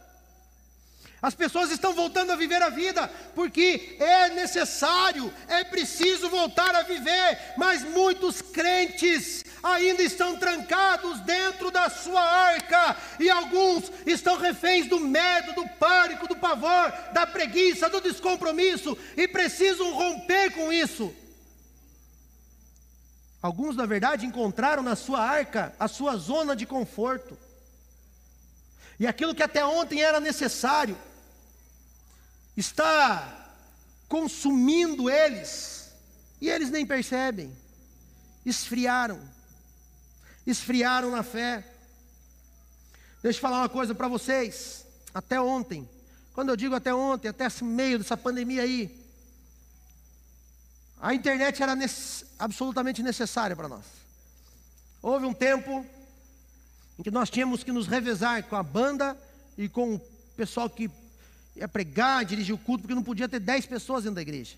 [1.21, 6.83] As pessoas estão voltando a viver a vida porque é necessário, é preciso voltar a
[6.83, 14.87] viver, mas muitos crentes ainda estão trancados dentro da sua arca e alguns estão reféns
[14.87, 21.11] do medo, do pânico, do pavor, da preguiça, do descompromisso e precisam romper com isso.
[23.45, 27.37] Alguns, na verdade, encontraram na sua arca a sua zona de conforto.
[28.99, 30.97] E aquilo que até ontem era necessário,
[32.57, 33.53] está
[34.09, 35.91] consumindo eles,
[36.41, 37.55] e eles nem percebem.
[38.43, 39.21] Esfriaram,
[40.47, 41.63] esfriaram na fé.
[43.21, 44.87] Deixa eu falar uma coisa para vocês.
[45.13, 45.87] Até ontem,
[46.33, 49.05] quando eu digo até ontem, até esse meio dessa pandemia aí,
[50.99, 51.75] a internet era
[52.38, 53.86] absolutamente necessária para nós.
[55.01, 55.86] Houve um tempo
[56.97, 59.17] em que nós tínhamos que nos revezar com a banda
[59.57, 59.99] e com o
[60.36, 60.89] pessoal que
[61.55, 64.55] ia pregar, dirigir o culto, porque não podia ter 10 pessoas dentro da igreja.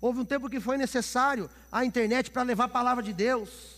[0.00, 3.77] Houve um tempo que foi necessário a internet para levar a palavra de Deus.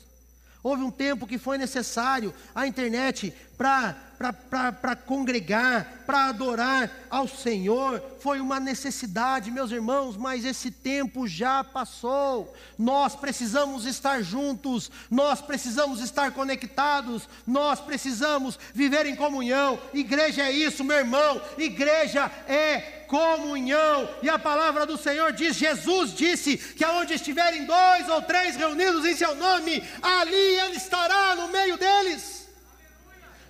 [0.62, 8.02] Houve um tempo que foi necessário a internet para congregar, para adorar ao Senhor.
[8.20, 12.54] Foi uma necessidade, meus irmãos, mas esse tempo já passou.
[12.78, 19.78] Nós precisamos estar juntos, nós precisamos estar conectados, nós precisamos viver em comunhão.
[19.94, 21.40] Igreja é isso, meu irmão.
[21.56, 24.08] Igreja é comunhão.
[24.22, 29.04] E a palavra do Senhor diz: Jesus disse que aonde estiverem dois ou três reunidos
[29.04, 32.48] em seu nome, ali Ele estará no meio deles.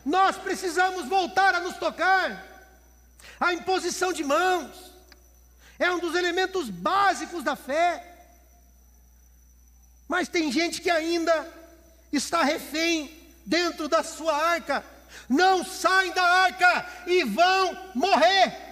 [0.04, 2.48] Nós precisamos voltar a nos tocar.
[3.38, 4.70] A imposição de mãos
[5.78, 8.06] é um dos elementos básicos da fé.
[10.08, 11.46] Mas tem gente que ainda
[12.10, 14.82] está refém dentro da sua arca.
[15.28, 18.69] Não saem da arca e vão morrer.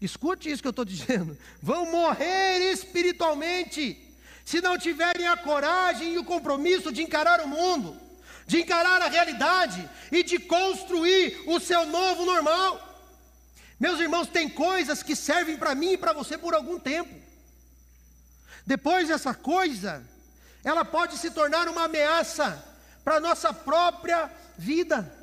[0.00, 1.36] Escute isso que eu estou dizendo.
[1.62, 4.04] Vão morrer espiritualmente
[4.44, 8.00] se não tiverem a coragem e o compromisso de encarar o mundo,
[8.46, 12.84] de encarar a realidade e de construir o seu novo normal.
[13.78, 17.14] Meus irmãos, tem coisas que servem para mim e para você por algum tempo.
[18.66, 20.02] Depois essa coisa,
[20.64, 22.64] ela pode se tornar uma ameaça
[23.04, 25.17] para a nossa própria vida.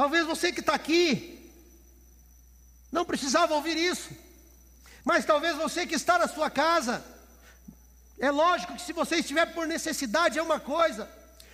[0.00, 1.52] Talvez você que está aqui
[2.90, 4.08] não precisava ouvir isso,
[5.04, 7.04] mas talvez você que está na sua casa,
[8.18, 11.06] é lógico que se você estiver por necessidade é uma coisa,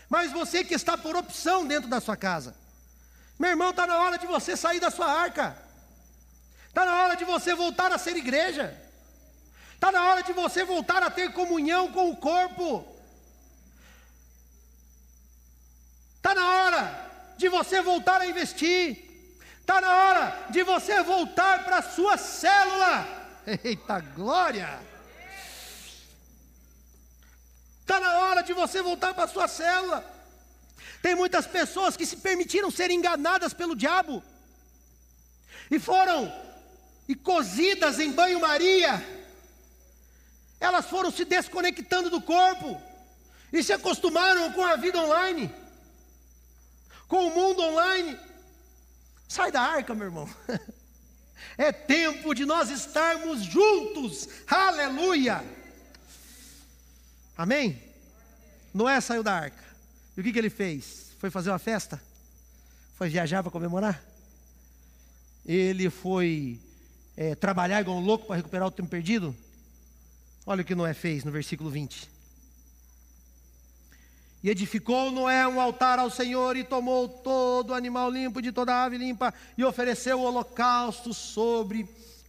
[0.09, 2.55] mas você que está por opção dentro da sua casa,
[3.36, 5.61] meu irmão, está na hora de você sair da sua arca,
[6.68, 8.80] está na hora de você voltar a ser igreja,
[9.74, 12.86] está na hora de você voltar a ter comunhão com o corpo,
[16.20, 17.05] está na hora
[17.37, 19.05] de você voltar a investir.
[19.61, 23.07] Está na hora de você voltar para a sua célula.
[23.64, 24.78] Eita glória!
[27.80, 30.05] Está na hora de você voltar para a sua célula.
[31.03, 34.22] Tem muitas pessoas que se permitiram ser enganadas pelo diabo
[35.70, 36.32] e foram
[37.09, 39.05] e cozidas em banho-maria.
[40.59, 42.80] Elas foram se desconectando do corpo
[43.53, 45.66] e se acostumaram com a vida online
[47.09, 48.18] com o mundo online.
[49.28, 50.28] Sai da arca, meu irmão.
[51.59, 54.28] É tempo de nós estarmos juntos.
[54.46, 55.44] Aleluia.
[57.36, 57.82] Amém?
[58.72, 59.62] Noé saiu da arca.
[60.16, 61.12] E o que, que ele fez?
[61.18, 62.00] Foi fazer uma festa?
[62.94, 64.02] Foi viajar para comemorar?
[65.44, 66.59] Ele foi
[67.16, 69.34] é, trabalhar igual um louco para recuperar o tempo perdido?
[70.44, 72.16] Olha o que Noé fez no versículo 20.
[74.47, 78.97] E edificou Noé um altar ao Senhor e tomou todo animal limpo de toda ave
[78.97, 81.84] limpa e ofereceu o holocausto sobre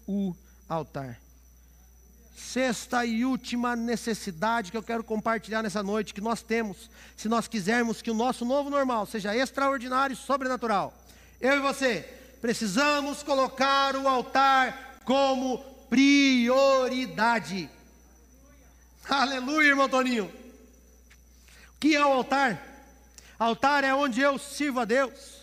[0.08, 0.34] o
[0.68, 1.20] altar.
[2.36, 7.48] Sexta e última necessidade que eu quero compartilhar nessa noite, que nós temos, se nós
[7.48, 10.96] quisermos que o nosso novo normal seja extraordinário e sobrenatural.
[11.40, 12.00] Eu e você
[12.42, 17.70] precisamos colocar o altar como prioridade.
[19.08, 20.47] Aleluia, irmão Toninho.
[21.80, 22.62] Que é o altar?
[23.38, 25.38] Altar é onde eu sirvo a Deus.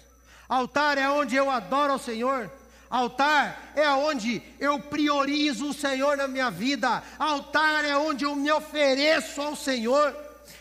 [0.48, 2.50] Altar é onde eu adoro ao Senhor.
[2.90, 7.02] Altar é onde eu priorizo o Senhor na minha vida.
[7.18, 10.14] Altar é onde eu me ofereço ao Senhor.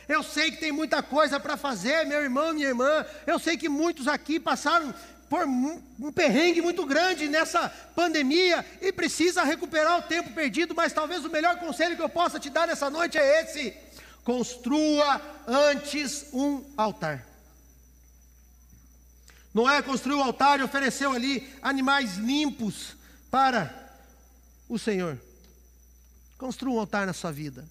[0.08, 3.06] Eu sei que tem muita coisa para fazer, meu irmão, minha irmã.
[3.26, 4.94] Eu sei que muitos aqui passaram
[5.30, 11.26] por um perrengue muito grande nessa pandemia e precisa recuperar o tempo perdido, mas talvez
[11.26, 13.74] o melhor conselho que eu possa te dar nessa noite é esse:
[14.24, 17.26] construa antes um altar.
[19.54, 22.96] Noé construiu o altar e ofereceu ali animais limpos
[23.30, 23.72] para
[24.68, 25.20] o Senhor.
[26.38, 27.64] Construa um altar na sua vida.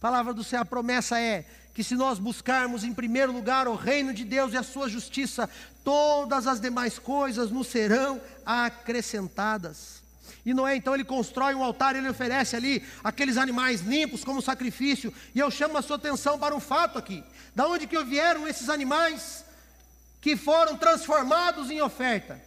[0.00, 4.12] palavra do Senhor, a promessa é que se nós buscarmos em primeiro lugar o reino
[4.12, 5.48] de Deus e a sua justiça,
[5.84, 10.02] todas as demais coisas nos serão acrescentadas.
[10.46, 15.12] E Noé então ele constrói um altar, ele oferece ali aqueles animais limpos como sacrifício.
[15.34, 17.24] E eu chamo a sua atenção para um fato aqui.
[17.52, 19.44] Da onde que vieram esses animais
[20.20, 22.40] que foram transformados em oferta?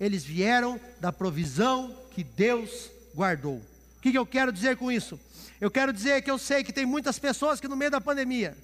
[0.00, 3.56] Eles vieram da provisão que Deus guardou.
[3.56, 5.20] O que, que eu quero dizer com isso?
[5.60, 8.56] Eu quero dizer que eu sei que tem muitas pessoas que no meio da pandemia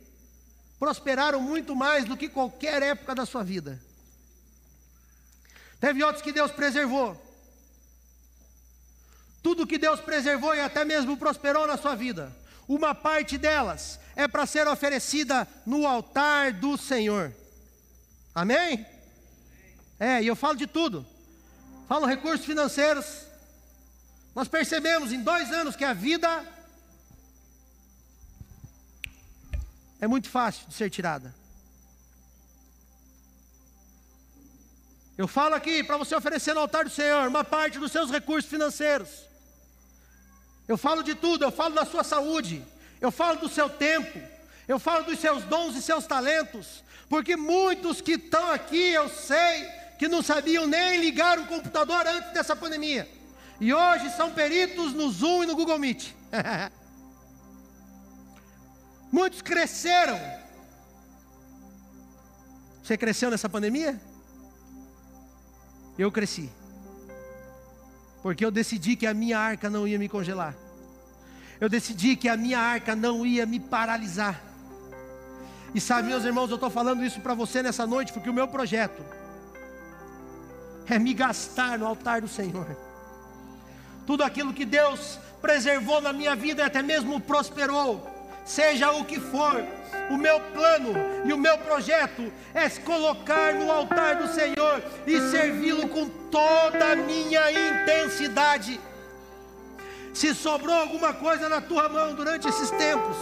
[0.79, 3.79] prosperaram muito mais do que qualquer época da sua vida.
[5.79, 7.32] Teve outros que Deus preservou.
[9.43, 12.35] Tudo que Deus preservou e até mesmo prosperou na sua vida,
[12.69, 17.35] uma parte delas é para ser oferecida no altar do Senhor.
[18.35, 18.87] Amém?
[19.99, 21.05] É, e eu falo de tudo.
[21.89, 23.27] Falo recursos financeiros.
[24.35, 26.47] Nós percebemos em dois anos que a vida
[30.01, 31.35] é muito fácil de ser tirada.
[35.19, 38.49] Eu falo aqui para você oferecer no altar do Senhor uma parte dos seus recursos
[38.49, 39.32] financeiros.
[40.67, 42.65] Eu falo de tudo, eu falo da sua saúde,
[43.01, 44.21] eu falo do seu tempo,
[44.69, 49.69] eu falo dos seus dons e seus talentos, porque muitos que estão aqui, eu sei,
[49.99, 53.09] que não sabiam nem ligar o computador antes dessa pandemia,
[53.61, 56.13] e hoje são peritos no Zoom e no Google Meet.
[59.13, 60.19] Muitos cresceram.
[62.83, 64.01] Você cresceu nessa pandemia?
[65.99, 66.51] Eu cresci.
[68.23, 70.55] Porque eu decidi que a minha arca não ia me congelar.
[71.61, 74.41] Eu decidi que a minha arca não ia me paralisar.
[75.75, 78.47] E sabe, meus irmãos, eu estou falando isso para você nessa noite, porque o meu
[78.47, 79.03] projeto
[80.87, 82.77] é me gastar no altar do Senhor.
[84.07, 88.09] Tudo aquilo que Deus preservou na minha vida e até mesmo prosperou
[88.45, 89.65] seja o que for,
[90.13, 90.95] o meu plano
[91.25, 96.97] e o meu projeto é colocar no altar do Senhor e servi-lo com toda a
[96.97, 98.79] minha intensidade.
[100.13, 103.17] Se sobrou alguma coisa na tua mão durante esses tempos,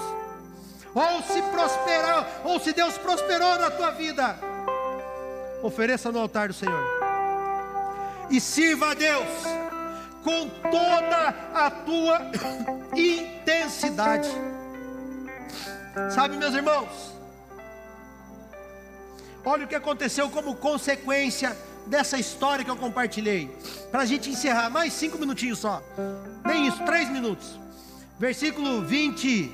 [0.92, 4.36] ou se prosperar, ou se Deus prosperou na tua vida,
[5.62, 7.00] ofereça no altar do Senhor
[8.28, 9.28] e sirva a Deus
[10.24, 12.20] com toda a tua
[12.96, 14.28] intensidade.
[16.14, 16.88] Sabe, meus irmãos,
[19.44, 23.50] olha o que aconteceu como consequência dessa história que eu compartilhei.
[23.90, 25.82] Para a gente encerrar, mais cinco minutinhos só.
[26.44, 27.58] Nem isso, três minutos.
[28.18, 29.52] Versículo 20,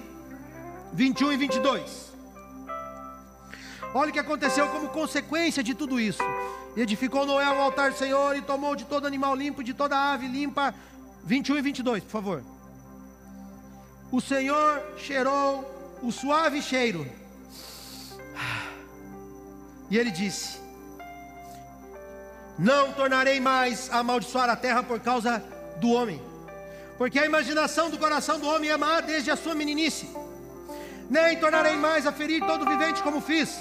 [0.92, 2.12] 21 e 22.
[3.94, 6.22] Olha o que aconteceu como consequência de tudo isso.
[6.76, 10.28] Edificou Noé o altar do Senhor e tomou de todo animal limpo, de toda ave
[10.28, 10.74] limpa.
[11.24, 12.42] 21 e 22, por favor.
[14.12, 17.06] O Senhor cheirou o suave cheiro.
[19.90, 20.58] E ele disse:
[22.58, 25.42] Não tornarei mais a amaldiçoar a terra por causa
[25.76, 26.20] do homem,
[26.98, 30.08] porque a imaginação do coração do homem é má desde a sua meninice.
[31.08, 33.60] Nem tornarei mais a ferir todo vivente como fiz,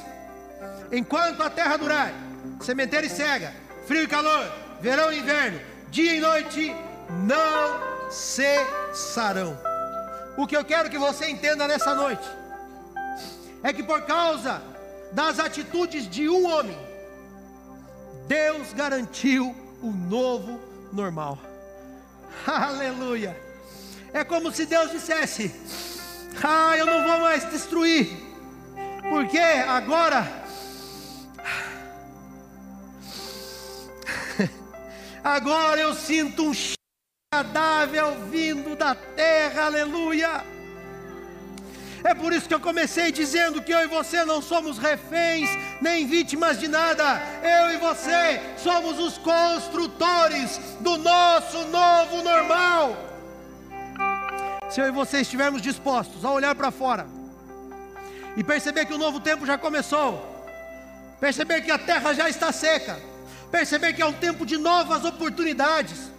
[0.92, 2.12] enquanto a terra durar,
[2.60, 3.54] sementeira e cega,
[3.86, 5.60] frio e calor, verão e inverno,
[5.90, 6.74] dia e noite,
[7.28, 9.65] não cessarão.
[10.38, 12.28] O que eu quero que você entenda nessa noite
[13.64, 14.62] é que por causa
[15.12, 16.78] das atitudes de um homem,
[18.28, 20.60] Deus garantiu o novo
[20.92, 21.40] normal.
[22.46, 23.36] Aleluia.
[24.14, 25.54] É como se Deus dissesse:
[26.44, 28.10] Ah, eu não vou mais destruir,
[29.10, 30.44] porque agora.
[35.24, 36.54] Agora eu sinto um
[37.36, 40.44] agradável vindo da terra, aleluia.
[42.04, 45.50] É por isso que eu comecei dizendo que eu e você não somos reféns
[45.82, 47.20] nem vítimas de nada.
[47.44, 52.96] Eu e você somos os construtores do nosso novo normal.
[54.70, 57.08] Se eu e você estivermos dispostos a olhar para fora
[58.38, 60.24] e perceber que o novo tempo já começou,
[61.20, 63.00] perceber que a terra já está seca,
[63.52, 66.15] perceber que é um tempo de novas oportunidades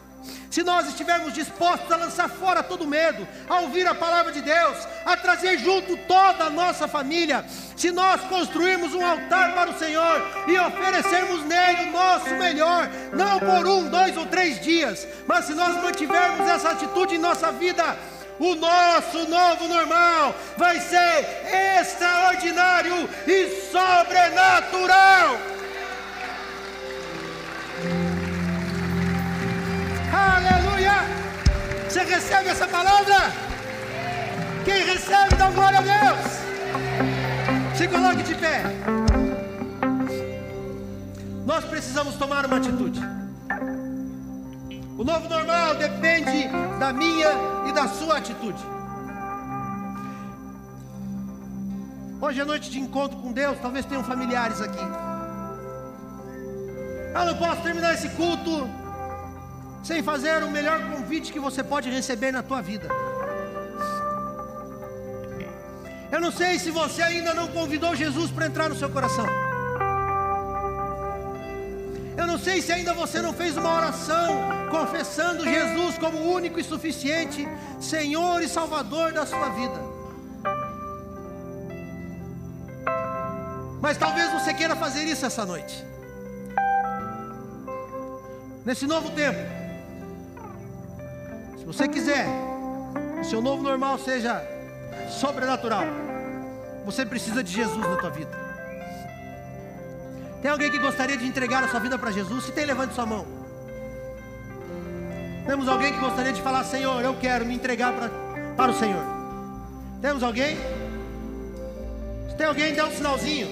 [0.56, 4.88] se nós estivermos dispostos a lançar fora todo medo, a ouvir a palavra de Deus,
[5.04, 7.44] a trazer junto toda a nossa família,
[7.76, 13.38] se nós construirmos um altar para o Senhor e oferecermos nele o nosso melhor, não
[13.38, 17.94] por um, dois ou três dias, mas se nós mantivermos essa atitude em nossa vida,
[18.38, 25.55] o nosso novo normal vai ser extraordinário e sobrenatural.
[30.16, 30.94] Aleluia!
[31.86, 33.16] Você recebe essa palavra?
[34.64, 36.24] Quem recebe, dá glória a Deus.
[37.76, 38.62] Se coloque de pé.
[41.44, 43.00] Nós precisamos tomar uma atitude.
[44.96, 46.48] O novo normal depende
[46.80, 47.28] da minha
[47.68, 48.62] e da sua atitude.
[52.22, 54.86] Hoje é noite de encontro com Deus, talvez tenham familiares aqui.
[57.14, 58.66] Eu não posso terminar esse culto
[59.86, 62.88] sem fazer o melhor convite que você pode receber na tua vida.
[66.10, 69.24] Eu não sei se você ainda não convidou Jesus para entrar no seu coração.
[72.16, 76.64] Eu não sei se ainda você não fez uma oração confessando Jesus como único e
[76.64, 77.46] suficiente
[77.80, 79.80] Senhor e Salvador da sua vida.
[83.80, 85.84] Mas talvez você queira fazer isso essa noite.
[88.64, 89.65] Nesse novo tempo,
[91.66, 92.28] se você quiser
[93.20, 94.40] o seu novo normal seja
[95.10, 95.82] sobrenatural,
[96.84, 98.30] você precisa de Jesus na tua vida.
[100.40, 102.44] Tem alguém que gostaria de entregar a sua vida para Jesus?
[102.44, 103.26] Se tem, levante sua mão.
[105.44, 108.10] Temos alguém que gostaria de falar, Senhor, eu quero me entregar para,
[108.56, 109.02] para o Senhor.
[110.00, 110.56] Temos alguém?
[112.30, 113.48] Se tem alguém, dê um sinalzinho.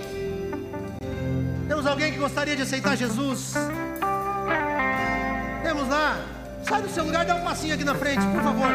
[1.66, 3.54] Temos alguém que gostaria de aceitar Jesus?
[5.64, 6.33] Temos lá.
[6.66, 8.68] Sai do seu lugar dá um passinho aqui na frente, por favor.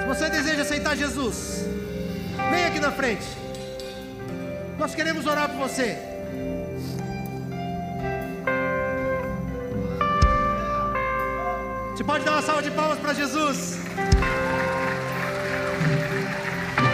[0.00, 1.64] Se você deseja aceitar Jesus,
[2.50, 3.26] vem aqui na frente.
[4.78, 5.96] Nós queremos orar por você.
[11.94, 13.78] Você pode dar uma salva de palmas para Jesus.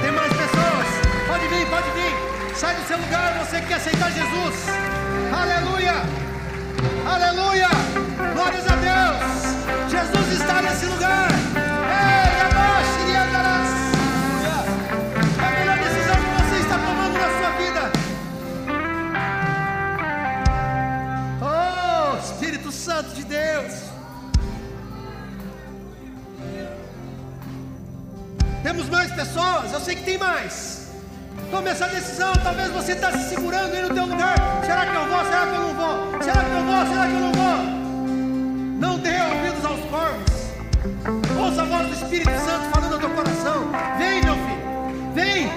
[0.03, 0.87] Tem mais pessoas?
[1.27, 2.57] Pode vir, pode vir.
[2.57, 4.67] Sai do seu lugar, você que quer aceitar Jesus.
[5.33, 6.24] Aleluia!
[7.07, 7.69] Aleluia!
[8.35, 9.23] Glórias a Deus!
[9.91, 11.29] Jesus está nesse lugar.
[11.31, 12.95] Ei, abaixo.
[15.41, 17.93] É a melhor decisão que você está tomando na sua vida.
[21.43, 23.73] Oh, Espírito Santo de Deus.
[28.63, 29.73] Temos mais pessoas?
[29.73, 30.74] Eu sei que tem mais.
[31.55, 32.33] Tome essa decisão.
[32.43, 34.35] Talvez você está se segurando aí no teu lugar.
[34.67, 35.25] Será que eu vou?
[35.25, 36.21] Será que eu não vou?
[36.21, 36.87] Será que eu vou?
[36.89, 37.57] Será que eu não vou?
[38.81, 40.33] Não dê ouvidos aos corvos.
[41.39, 43.71] Ouça a voz do Espírito Santo falando no teu coração.
[43.99, 45.13] Vem, meu filho.
[45.15, 45.49] Vem.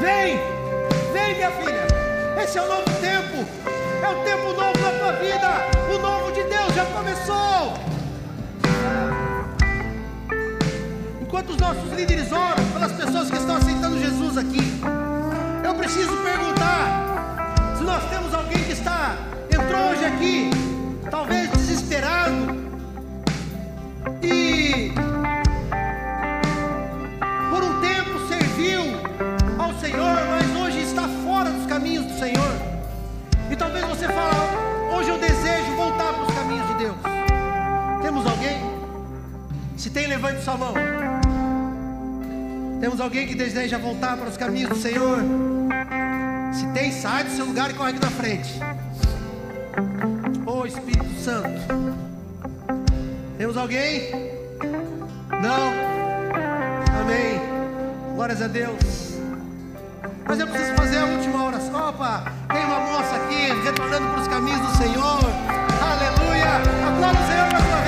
[0.00, 0.38] Vem.
[1.12, 1.86] Vem, minha filha.
[2.40, 3.44] Esse é o novo tempo.
[4.04, 5.50] É o tempo novo da tua vida.
[5.92, 7.74] O novo de Deus já começou.
[11.20, 14.80] Enquanto os nossos líderes oram pelas pessoas que estão aceitando Jesus aqui,
[15.76, 19.16] preciso perguntar se nós temos alguém que está
[19.50, 20.50] entrou hoje aqui,
[21.10, 22.34] talvez desesperado
[24.22, 24.92] e
[27.50, 28.82] por um tempo serviu
[29.58, 32.52] ao Senhor, mas hoje está fora dos caminhos do Senhor.
[33.50, 36.96] E talvez você fale, hoje eu desejo voltar para os caminhos de Deus.
[38.02, 38.58] Temos alguém?
[39.76, 40.74] Se tem, levante sua mão.
[42.80, 45.18] Temos alguém que deseja voltar para os caminhos do Senhor?
[46.52, 48.60] Se tem, sai do seu lugar e corre aqui na frente.
[50.46, 51.60] Oh Espírito Santo.
[53.36, 54.10] Temos alguém?
[55.30, 55.72] Não?
[57.00, 57.40] Amém.
[58.14, 59.16] Glórias a Deus.
[60.26, 61.88] Mas eu preciso fazer a última oração.
[61.88, 65.20] Opa, tem uma moça aqui retornando para os caminhos do Senhor.
[65.80, 66.62] Aleluia.
[66.98, 67.85] Uma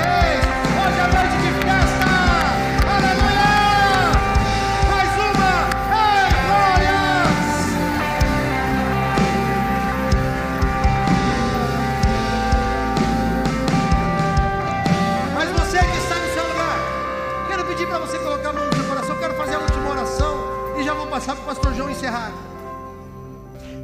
[22.09, 22.35] errado.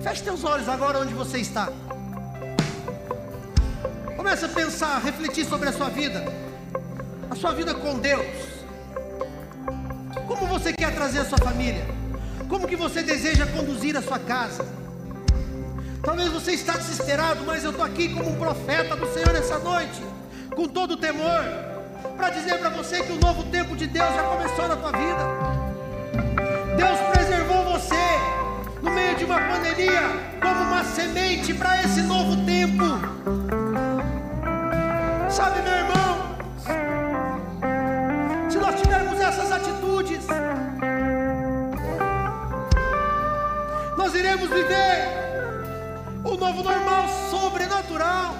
[0.03, 1.68] Feche teus olhos agora onde você está.
[4.16, 6.24] Comece a pensar, refletir sobre a sua vida,
[7.30, 8.26] a sua vida com Deus.
[10.26, 11.85] Como você quer trazer a sua família?
[12.49, 14.66] Como que você deseja conduzir a sua casa?
[16.03, 20.03] Talvez você está desesperado, mas eu estou aqui como um profeta do Senhor nessa noite,
[20.55, 21.43] com todo o temor,
[22.16, 25.64] para dizer para você que o novo tempo de Deus já começou na tua vida.
[26.76, 27.24] Deus meio
[29.25, 30.03] de uma pandemia
[30.39, 32.85] como uma semente para esse novo tempo.
[35.31, 36.37] Sabe, meu irmão,
[38.51, 40.27] se nós tivermos essas atitudes,
[43.97, 45.09] nós iremos viver
[46.22, 48.37] o novo normal sobrenatural.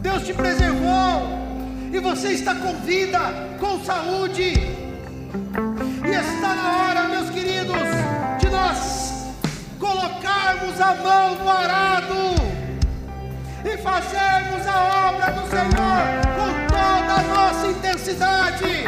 [0.00, 1.38] Deus te preservou
[1.92, 3.20] e você está com vida,
[3.60, 4.52] com saúde.
[6.04, 6.97] E está na hora,
[10.88, 12.34] a mão no arado
[13.62, 16.00] e fazermos a obra do Senhor
[16.38, 18.84] com toda a nossa intensidade.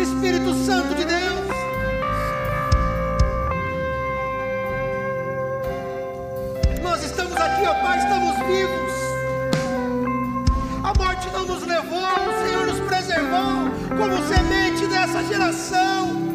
[0.00, 1.46] Espírito Santo de Deus.
[7.04, 8.92] estamos aqui, ó Pai, estamos vivos.
[10.84, 16.26] A morte não nos levou, o Senhor nos preservou como semente dessa geração.